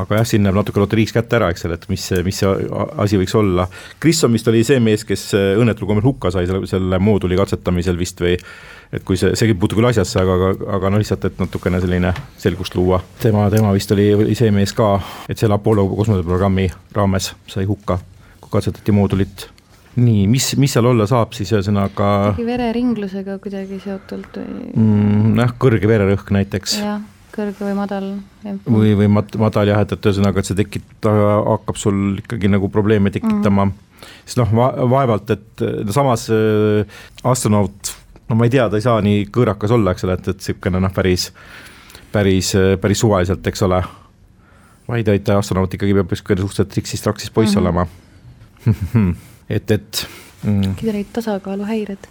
aga 0.03 0.19
jah, 0.19 0.27
siin 0.27 0.43
läheb 0.43 0.59
natuke 0.59 0.81
loteriiks 0.83 1.15
kätte 1.15 1.37
ära, 1.39 1.51
eks 1.53 1.63
ole, 1.69 1.77
et 1.79 1.85
mis, 1.91 2.07
mis 2.25 2.41
see 2.41 2.51
asi 3.05 3.19
võiks 3.21 3.35
olla. 3.39 3.69
Grissom 4.03 4.35
vist 4.35 4.49
oli 4.51 4.65
see 4.67 4.81
mees, 4.83 5.05
kes 5.07 5.29
õnnetul 5.39 5.87
kombel 5.89 6.05
hukka 6.09 6.33
sai 6.35 6.49
selle, 6.49 6.67
selle 6.69 6.99
mooduli 7.03 7.39
katsetamisel 7.39 7.99
vist 7.99 8.19
või 8.23 8.35
et 8.91 9.05
kui 9.05 9.19
see, 9.21 9.31
see 9.37 9.51
ei 9.51 9.57
puutu 9.57 9.77
küll 9.77 9.89
asjasse, 9.89 10.19
aga, 10.19 10.35
aga, 10.35 10.71
aga 10.79 10.91
no 10.91 10.99
lihtsalt, 10.99 11.29
et 11.29 11.39
natukene 11.39 11.79
selline 11.83 12.11
selgust 12.41 12.75
luua. 12.75 12.99
tema, 13.21 13.45
tema 13.53 13.71
vist 13.75 13.93
oli, 13.95 14.09
oli 14.17 14.35
see 14.37 14.51
mees 14.51 14.73
ka, 14.75 14.97
et 15.29 15.39
selle 15.39 15.55
Apollo 15.55 15.87
kosmoseprogrammi 15.93 16.67
raames 16.97 17.31
sai 17.47 17.69
hukka, 17.69 17.99
kui 18.41 18.51
katsetati 18.57 18.95
moodulit 18.95 19.47
nii, 19.99 20.25
mis, 20.31 20.51
mis 20.59 20.73
seal 20.75 20.87
olla 20.89 21.07
saab 21.09 21.35
siis 21.37 21.51
ühesõnaga? 21.53 22.33
vereringlusega 22.37 23.37
kuidagi 23.43 23.79
seotult 23.83 24.41
või 24.41 24.73
mm,? 24.73 25.39
jah, 25.39 25.55
kõrge 25.61 25.89
vererõhk 25.89 26.33
näiteks. 26.35 26.79
jah 26.81 26.99
kõrge 27.39 27.63
või 27.63 27.75
madal. 27.77 28.07
või, 28.65 28.95
või 28.97 29.07
mat-, 29.19 29.37
madal 29.39 29.71
jah, 29.71 29.83
et, 29.83 29.93
et 29.95 30.09
ühesõnaga, 30.09 30.41
et 30.41 30.49
see 30.49 30.57
tekita-, 30.57 31.13
hakkab 31.45 31.79
sul 31.79 32.19
ikkagi 32.21 32.51
nagu 32.51 32.69
probleeme 32.73 33.13
tekitama 33.13 33.69
mm.. 33.69 34.11
sest 34.25 34.41
noh 34.41 34.51
va, 34.59 34.71
vaevalt, 34.95 35.31
et 35.35 35.65
no 35.85 35.95
samas 35.95 36.27
äh, 36.33 36.99
astronaut, 37.29 37.93
no 38.29 38.39
ma 38.39 38.49
ei 38.49 38.53
tea, 38.53 38.67
ta 38.71 38.79
ei 38.79 38.85
saa 38.85 38.99
nii 39.05 39.29
kõõrakas 39.35 39.73
olla, 39.75 39.95
eks 39.95 40.07
ole, 40.07 40.19
et, 40.19 40.29
et 40.33 40.43
niisugune 40.43 40.83
noh, 40.83 40.93
päris, 40.95 41.29
päris, 42.13 42.53
päris 42.81 43.05
suvaliselt, 43.05 43.47
eks 43.51 43.65
ole. 43.67 43.81
vaid, 44.89 45.09
vaid 45.13 45.33
astronaut 45.37 45.73
ikkagi 45.73 45.97
peab 45.97 46.15
niisugune 46.15 46.45
suhteliselt 46.45 46.73
triksis-traksis 46.75 47.33
poiss 47.33 47.55
mm 47.55 47.59
-hmm. 47.59 47.67
olema 47.67 47.87
et, 49.49 49.71
et 49.71 50.05
mm.. 50.43 50.71
äkki 50.71 50.85
tal 50.85 50.95
olid 50.95 51.11
tasakaaluhäired. 51.17 52.07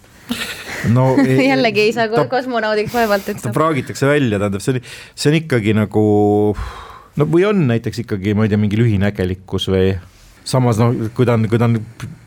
No 0.93 1.09
jällegi 1.51 1.87
ei 1.87 1.95
saa 1.95 2.07
ta, 2.11 2.27
kosmonaudiks 2.31 2.93
vaevalt, 2.93 3.31
et 3.31 3.41
ta 3.43 3.53
praagitakse 3.55 4.07
välja, 4.09 4.37
tähendab, 4.37 4.63
see 4.63 4.77
on, 4.77 4.93
see 5.15 5.31
on 5.31 5.39
ikkagi 5.41 5.75
nagu 5.77 6.05
no 7.19 7.27
või 7.33 7.47
on 7.49 7.65
näiteks 7.71 8.03
ikkagi, 8.05 8.35
ma 8.37 8.45
ei 8.45 8.53
tea, 8.53 8.61
mingi 8.61 8.79
lühinägelikkus 8.79 9.67
või 9.73 9.91
samas 10.49 10.79
noh, 10.81 10.93
kui 11.15 11.27
ta 11.27 11.35
on, 11.37 11.49
kui 11.49 11.59
ta 11.61 11.67
on 11.69 11.79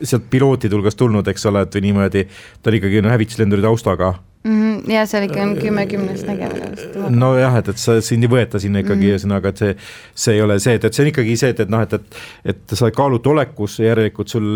sealt 0.03 0.27
pilootide 0.31 0.75
hulgast 0.77 0.99
tulnud, 0.99 1.27
eks 1.31 1.49
ole, 1.49 1.63
et 1.65 1.79
või 1.79 1.87
niimoodi, 1.87 2.27
ta 2.61 2.71
on 2.71 2.79
ikkagi 2.79 3.01
no 3.03 3.11
hävituslenduri 3.13 3.65
taustaga 3.65 4.13
mm. 4.43 4.51
-hmm. 4.51 4.91
ja 4.91 5.05
seal 5.05 5.23
ikka 5.27 5.41
on 5.41 5.55
kümme 5.57 5.85
kümnest 5.87 6.27
nägemine 6.27 6.71
vist. 6.71 6.97
nojah, 7.09 7.57
et, 7.57 7.69
et 7.73 7.77
sa 7.77 7.99
sind 8.01 8.23
ei 8.23 8.29
võeta 8.29 8.59
sinna 8.59 8.83
ikkagi 8.83 9.05
mhm. 9.05 9.11
ühesõnaga 9.11 9.49
mm 9.49 9.49
-hmm., 9.49 9.49
et 9.49 9.57
see, 9.57 10.23
see 10.25 10.35
ei 10.35 10.41
ole 10.41 10.59
see, 10.59 10.75
et, 10.79 10.85
et 10.85 10.93
see 10.93 11.05
on 11.05 11.11
ikkagi 11.11 11.37
see, 11.39 11.49
et, 11.55 11.59
et 11.65 11.73
noh, 11.73 11.81
et, 11.81 11.93
et, 11.93 12.21
et 12.53 12.75
sa 12.79 12.91
kaalutu 12.91 13.33
olekus, 13.33 13.79
järelikult 13.79 14.29
sul, 14.35 14.47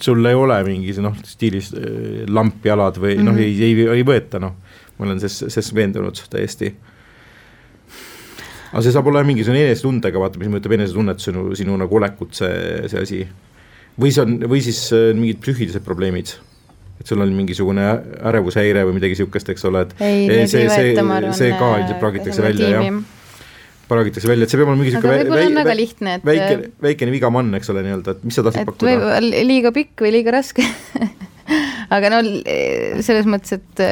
sul 0.00 0.26
ei 0.26 0.34
ole 0.34 0.62
mingi 0.64 0.94
noh, 1.00 1.16
stiilis 1.24 1.72
äh, 1.74 2.28
lamp 2.28 2.66
jalad 2.66 2.98
või 2.98 3.14
mm 3.14 3.20
-hmm. 3.20 3.24
noh, 3.24 3.32
mhm. 3.32 3.42
ei, 3.42 3.62
ei, 3.62 3.88
ei 4.00 4.06
võeta 4.06 4.42
noh, 4.42 4.56
ma 4.98 5.06
olen 5.06 5.20
ses, 5.20 5.44
ses 5.48 5.74
veendunud 5.74 6.22
täiesti 6.30 6.74
aga 8.70 8.82
see 8.82 8.92
saab 8.94 9.06
olla 9.10 9.24
mingisugune 9.26 9.64
enesetundega, 9.66 10.18
vaata, 10.18 10.38
mis 10.38 10.48
mõjutab 10.48 10.72
enesetunnet, 10.76 11.18
sinu, 11.18 11.48
sinu 11.58 11.76
nagu 11.76 11.96
olekut, 11.96 12.34
see, 12.34 12.88
see 12.88 13.00
asi. 13.02 13.26
või 14.00 14.12
see 14.14 14.22
on, 14.22 14.38
või 14.50 14.62
siis 14.62 14.92
äh, 14.92 15.10
mingid 15.14 15.42
psüühilised 15.42 15.82
probleemid 15.82 16.36
et 17.00 17.08
sul 17.08 17.22
on 17.24 17.32
mingisugune 17.32 17.86
ärevushäire 18.30 18.84
või 18.88 18.98
midagi 18.98 19.16
sihukest, 19.20 19.48
eks 19.54 19.64
ole, 19.70 19.86
et 19.86 20.04
ei, 20.04 20.26
see, 20.44 20.66
see, 20.68 20.92
see, 20.92 21.32
see 21.38 21.56
ka 21.56 21.72
ilmselt 21.80 22.02
praagitakse 22.02 22.44
välja, 22.44 22.68
jah. 22.76 23.00
praagitakse 23.90 24.30
välja, 24.30 24.46
et 24.46 24.52
see 24.52 24.60
peab 24.60 24.68
olema 24.68 24.82
mingi 24.82 24.94
sihuke 24.96 25.08
on 25.40 25.58
väga 25.62 25.78
lihtne, 25.78 26.18
et 26.18 26.28
väike, 26.28 26.60
väikene 26.84 27.14
vigamann, 27.16 27.56
eks 27.58 27.72
ole, 27.72 27.86
nii-öelda, 27.88 28.16
et 28.18 28.28
mis 28.28 28.36
sa 28.36 28.44
tahtsid 28.46 28.68
pakkuda? 28.68 29.18
liiga 29.48 29.72
pikk 29.76 30.04
või 30.04 30.14
liiga 30.18 30.36
raske 30.36 30.66
aga 31.96 32.12
no 32.12 32.20
selles 33.00 33.26
mõttes, 33.30 33.56
et 33.56 33.84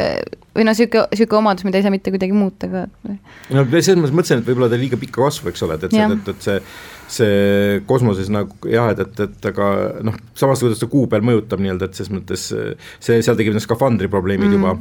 või 0.59 0.69
noh, 0.69 0.77
sihuke, 0.77 1.07
sihuke 1.17 1.39
omadus, 1.39 1.65
mida 1.67 1.81
ei 1.81 1.87
saa 1.87 1.95
mitte 1.95 2.13
kuidagi 2.15 2.37
muuta 2.37 2.69
ka. 2.71 2.85
no 3.55 3.65
selles 3.79 3.99
mõttes 3.99 4.15
mõtlesin, 4.21 4.43
et 4.43 4.53
võib-olla 4.53 4.71
ta 4.73 4.81
liiga 4.81 5.01
pikka 5.01 5.25
kasvu, 5.25 5.53
eks 5.53 5.65
ole, 5.67 5.81
et, 5.81 5.89
et 5.89 5.99
et, 6.05 6.33
et 6.35 6.49
see 6.51 6.61
see 7.09 7.81
kosmoses 7.89 8.29
nagu 8.33 8.69
jah, 8.69 8.93
et, 8.93 9.01
et, 9.01 9.25
et 9.25 9.51
aga 9.51 9.69
noh, 10.05 10.17
samas 10.37 10.61
kuidas 10.61 10.81
ta 10.83 10.91
kuu 10.91 11.07
peal 11.09 11.25
mõjutab 11.25 11.63
nii-öelda, 11.65 11.89
et 11.89 11.99
selles 11.99 12.13
mõttes 12.13 12.51
see, 12.53 13.19
seal 13.23 13.39
tekib 13.39 13.57
need 13.57 13.65
skafandri 13.65 14.11
probleemid 14.13 14.51
mm. 14.51 14.59
juba 14.59 14.77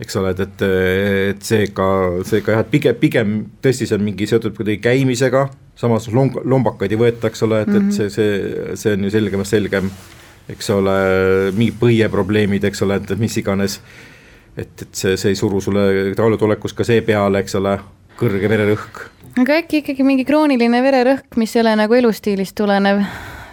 eks 0.00 0.16
ole, 0.18 0.32
et, 0.34 0.40
et, 0.42 0.64
et 1.30 1.44
seega, 1.46 1.86
seega 2.26 2.56
jah, 2.56 2.64
et 2.64 2.70
pigem, 2.72 2.96
pigem 2.98 3.36
tõesti 3.62 3.86
see 3.86 3.98
on 3.98 4.02
mingi 4.06 4.26
seotud 4.26 4.56
kuidagi 4.56 4.80
käimisega, 4.82 5.46
samas 5.78 6.08
long-, 6.10 6.40
lombakaid 6.42 6.94
ei 6.94 6.98
võeta, 6.98 7.30
eks 7.30 7.46
ole, 7.46 7.62
et 7.62 7.70
mm, 7.70 7.78
-hmm. 7.78 7.92
et 7.92 7.94
see, 7.94 8.10
see, 8.10 8.74
see 8.80 8.96
on 8.96 9.06
ju 9.06 9.14
selgemast 9.14 9.54
selgem, 9.54 9.90
eks 10.50 10.70
ole, 10.74 10.96
mingid 11.54 11.78
põieprobleemid, 11.80 12.66
eks 12.66 12.82
ole, 12.86 12.98
et, 12.98 13.14
mis 13.20 13.38
iganes, 13.38 13.80
et, 14.56 14.82
et 14.82 14.88
see, 14.90 15.16
see 15.16 15.34
ei 15.34 15.38
suru 15.38 15.62
sulle 15.62 16.14
taolutolekus 16.18 16.74
ka 16.74 16.86
see 16.86 17.02
peale, 17.06 17.44
eks 17.44 17.54
ole, 17.62 17.78
kõrge 18.18 18.50
vererõhk 18.50 19.13
aga 19.40 19.60
äkki 19.62 19.82
ikkagi 19.82 20.06
mingi 20.06 20.26
krooniline 20.28 20.82
vererõhk, 20.84 21.38
mis 21.40 21.54
ei 21.56 21.64
ole 21.64 21.76
nagu 21.84 22.02
elustiilist 22.02 22.56
tulenev? 22.58 23.04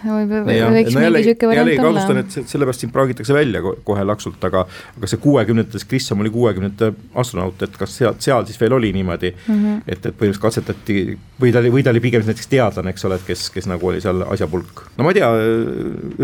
või, 0.02 0.24
või 0.30 0.56
ja, 0.56 0.68
võiks 0.72 0.94
no 0.96 1.02
mingi 1.04 1.22
sihuke 1.26 1.48
variant 1.48 1.72
olla? 1.82 1.90
alustan, 1.92 2.20
et 2.22 2.50
sellepärast 2.50 2.84
sind 2.84 2.92
praagitakse 2.94 3.34
välja 3.34 3.62
kohe 3.62 4.04
laksult, 4.06 4.42
aga 4.48 4.64
aga 4.96 5.10
see 5.10 5.20
kuuekümnendates, 5.22 5.84
Grissom 5.88 6.22
oli 6.24 6.32
kuuekümnendate 6.34 6.92
astronaut, 7.22 7.62
et 7.62 7.76
kas 7.78 7.96
seal, 8.00 8.16
seal 8.22 8.46
siis 8.48 8.58
veel 8.60 8.74
oli 8.78 8.92
niimoodi 8.94 9.32
mm, 9.34 9.58
-hmm. 9.58 9.82
et, 9.86 9.98
et 9.98 10.16
põhimõtteliselt 10.18 10.42
katsetati 10.42 10.96
või 11.42 11.52
ta 11.54 11.62
oli, 11.62 11.72
või 11.76 11.84
ta 11.86 11.94
oli 11.94 12.02
pigem 12.04 12.26
näiteks 12.26 12.50
teadlane, 12.50 12.94
eks 12.94 13.06
ole, 13.08 13.20
et 13.20 13.26
kes, 13.26 13.48
kes 13.54 13.68
nagu 13.70 13.92
oli 13.92 14.00
seal 14.00 14.24
asjapulk. 14.26 14.86
no 14.96 15.06
ma 15.06 15.14
ei 15.14 15.20
tea, 15.20 15.30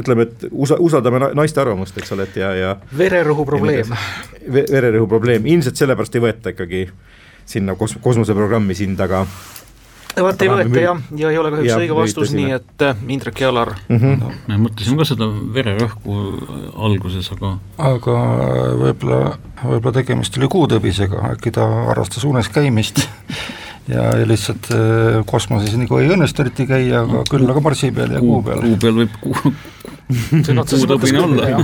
ütleme, 0.02 0.28
et 0.28 0.48
usa-, 0.50 0.80
usaldame 0.80 1.22
naiste 1.34 1.62
arvamust, 1.62 1.98
eks 1.98 2.16
ole, 2.16 2.28
et 2.28 2.40
ja, 2.42 2.54
ja 2.54 2.76
vererõhu 2.98 3.46
probleem. 3.46 3.94
vererõhu 4.48 5.06
probleem, 5.06 5.46
ilmselt 5.46 5.76
sellepärast 5.76 6.18
ei 6.18 6.26
võeta 6.28 6.54
ikkagi 6.56 6.88
sinna 7.48 7.76
kos-, 7.78 7.96
kosmoseprogrammi 8.04 8.76
sind, 8.76 9.00
aga 9.00 9.24
vaat 10.24 10.42
ei 10.42 10.50
võeta 10.50 10.82
jah, 10.82 11.00
ja 11.16 11.30
ei 11.32 11.38
ole 11.38 11.52
kahjuks 11.52 11.76
õige 11.76 11.96
vastus, 11.96 12.32
nii 12.36 12.54
et 12.56 12.84
äh, 12.84 13.02
Indrek 13.14 13.42
ja 13.42 13.50
Alar 13.52 13.74
mm. 13.88 13.98
-hmm. 13.98 14.40
me 14.48 14.58
mõtlesime 14.64 14.98
ka 15.00 15.06
seda 15.08 15.28
vererõhku 15.54 16.16
alguses, 16.88 17.30
aga 17.34 17.54
aga 17.90 18.16
võib-olla, 18.82 19.20
võib-olla 19.62 19.94
tegemist 20.00 20.38
oli 20.40 20.50
kuutõbisega, 20.50 21.22
äkki 21.34 21.54
ta 21.54 21.66
harrastas 21.90 22.26
unes 22.28 22.50
käimist 22.52 23.04
ja, 23.88 24.04
ja 24.20 24.28
lihtsalt 24.28 24.70
äh, 24.74 25.18
kosmoses 25.28 25.76
nagu 25.80 25.98
ei 26.00 26.10
õnnestu 26.12 26.44
eriti 26.44 26.66
käia, 26.68 27.02
aga 27.04 27.24
küll 27.30 27.48
aga 27.48 27.62
Marsi 27.64 27.90
peal 27.94 28.14
ja 28.16 28.22
kuu 28.22 28.40
peal. 28.46 28.62
kuu 28.64 28.80
peal 28.82 28.98
võib 29.02 29.18
kuu, 29.22 29.52
mõttes 30.56 30.86
olla. 31.20 31.62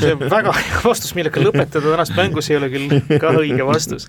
see 0.00 0.12
on 0.14 0.24
väga 0.24 0.54
hea 0.56 0.82
vastus, 0.84 1.14
millega 1.18 1.44
lõpetada 1.44 1.94
tänast 1.94 2.16
mängu, 2.16 2.44
see 2.44 2.56
ei 2.56 2.60
ole 2.60 2.70
küll 2.72 3.18
ka 3.22 3.34
õige 3.40 3.66
vastus. 3.68 4.08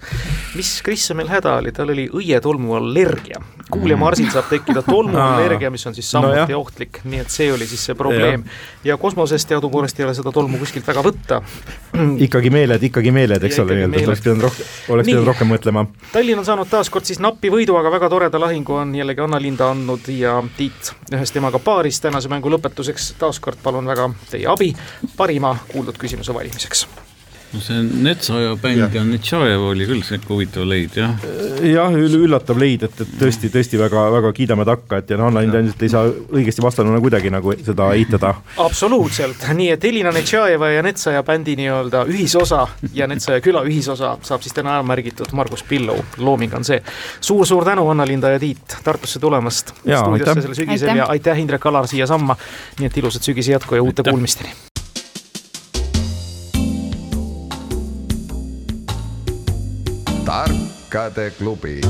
mis 0.55 0.73
Krissonil 0.85 1.31
häda 1.31 1.57
oli, 1.61 1.75
tal 1.75 1.93
oli 1.93 2.07
õietolmuallergia. 2.21 3.43
Kuuljamarsil 3.71 4.29
saab 4.33 4.49
tekkida 4.51 4.83
tolmuallergia, 4.85 5.71
mis 5.73 5.85
on 5.87 5.95
siis 5.95 6.11
samuti 6.11 6.53
no 6.53 6.61
ohtlik, 6.61 7.01
nii 7.03 7.21
et 7.23 7.33
see 7.33 7.51
oli 7.53 7.67
siis 7.69 7.85
see 7.89 7.97
probleem. 7.97 8.43
ja 8.83 8.97
kosmoses 9.01 9.45
teadupoolest 9.49 9.99
ei 9.99 10.05
ole 10.05 10.15
seda 10.17 10.33
tolmu 10.35 10.59
kuskilt 10.61 10.87
väga 10.87 11.03
võtta. 11.05 11.41
ikkagi 12.27 12.53
meeled, 12.53 12.83
ikkagi 12.91 13.13
meeled, 13.15 13.43
eks 13.47 13.61
ole, 13.63 13.77
nii-öelda, 13.81 14.05
oleks 14.07 14.25
pidanud 14.25 14.47
rohkem, 14.47 14.71
oleks 14.95 15.11
pidanud 15.11 15.29
rohkem 15.31 15.53
mõtlema. 15.55 15.85
Tallinn 16.11 16.43
on 16.43 16.47
saanud 16.47 16.71
taas 16.71 16.91
kord 16.93 17.07
siis 17.09 17.21
napi 17.23 17.53
võidu, 17.53 17.77
aga 17.79 17.93
väga 17.93 18.11
toreda 18.13 18.41
lahingu 18.41 18.79
on 18.81 18.95
jällegi 18.97 19.25
Anna-Linda 19.27 19.71
andnud 19.75 20.11
ja 20.15 20.39
Tiit 20.57 20.93
ühes 21.13 21.31
temaga 21.33 21.61
paaris 21.63 22.01
tänase 22.03 22.31
mängu 22.31 22.51
lõpetuseks. 22.53 23.13
Taaskord 23.21 23.61
palun 23.63 23.87
väga 23.89 24.09
teie 24.29 24.49
abi 24.51 24.73
parima 25.17 25.55
kuuldud 25.71 25.97
küsimuse 26.01 26.35
valimiseks 26.35 26.87
no 27.53 27.61
see 27.63 27.81
Netsaja 28.05 28.55
bänd 28.61 28.95
ja 28.95 29.03
Netšajev 29.05 29.65
oli 29.71 29.87
küll 29.89 30.03
sihuke 30.05 30.31
huvitav 30.31 30.67
leid, 30.69 30.95
jah. 30.95 31.17
jah, 31.65 31.95
üllatav 31.95 32.59
leid, 32.61 32.85
et, 32.87 33.03
et 33.03 33.13
tõesti, 33.19 33.51
tõesti 33.53 33.79
väga, 33.81 34.05
väga 34.15 34.31
kiidame 34.37 34.65
takka, 34.67 35.01
et 35.01 35.11
ja 35.11 35.19
noh, 35.19 35.29
Anna 35.31 35.43
ilmselt 35.45 35.83
ei 35.83 35.91
saa 35.91 36.07
õigesti 36.07 36.63
vastanuna 36.63 37.01
kuidagi 37.03 37.33
nagu 37.33 37.55
seda 37.59 37.91
eitada. 37.97 38.33
absoluutselt, 38.63 39.43
nii 39.57 39.71
et 39.75 39.89
Elina 39.91 40.13
Netšajeva 40.15 40.71
ja 40.71 40.85
Netsaja 40.85 41.23
bändi 41.27 41.57
nii-öelda 41.59 42.05
ühisosa 42.11 42.63
ja 42.95 43.09
Netsaja 43.11 43.43
küla 43.43 43.65
ühisosa 43.67 44.15
saab 44.27 44.45
siis 44.45 44.55
täna 44.55 44.77
ära 44.77 44.87
märgitud 44.87 45.35
Margus 45.35 45.65
Pillu, 45.67 45.97
looming 46.17 46.55
on 46.55 46.67
see 46.67 46.79
suur,. 47.19 47.41
suur-suur 47.41 47.65
tänu, 47.65 47.89
Anna-Linda 47.89 48.29
ja 48.29 48.39
Tiit 48.39 48.77
Tartusse 48.83 49.19
tulemast 49.19 49.73
stuudiosse 49.81 50.41
sellel 50.41 50.55
sügisel 50.55 51.03
ja 51.03 51.05
aitäh, 51.11 51.39
Indrek 51.39 51.65
Alar, 51.65 51.87
siiasamma. 51.87 52.37
nii 52.79 52.91
et 52.91 52.97
ilusat 52.97 53.23
sügise 53.23 53.51
jätku 53.51 53.75
ja 53.75 53.83
uute 53.83 54.03
kuulmisteni 54.03 54.70
tarkade 60.25 61.31
klubi 61.37 61.81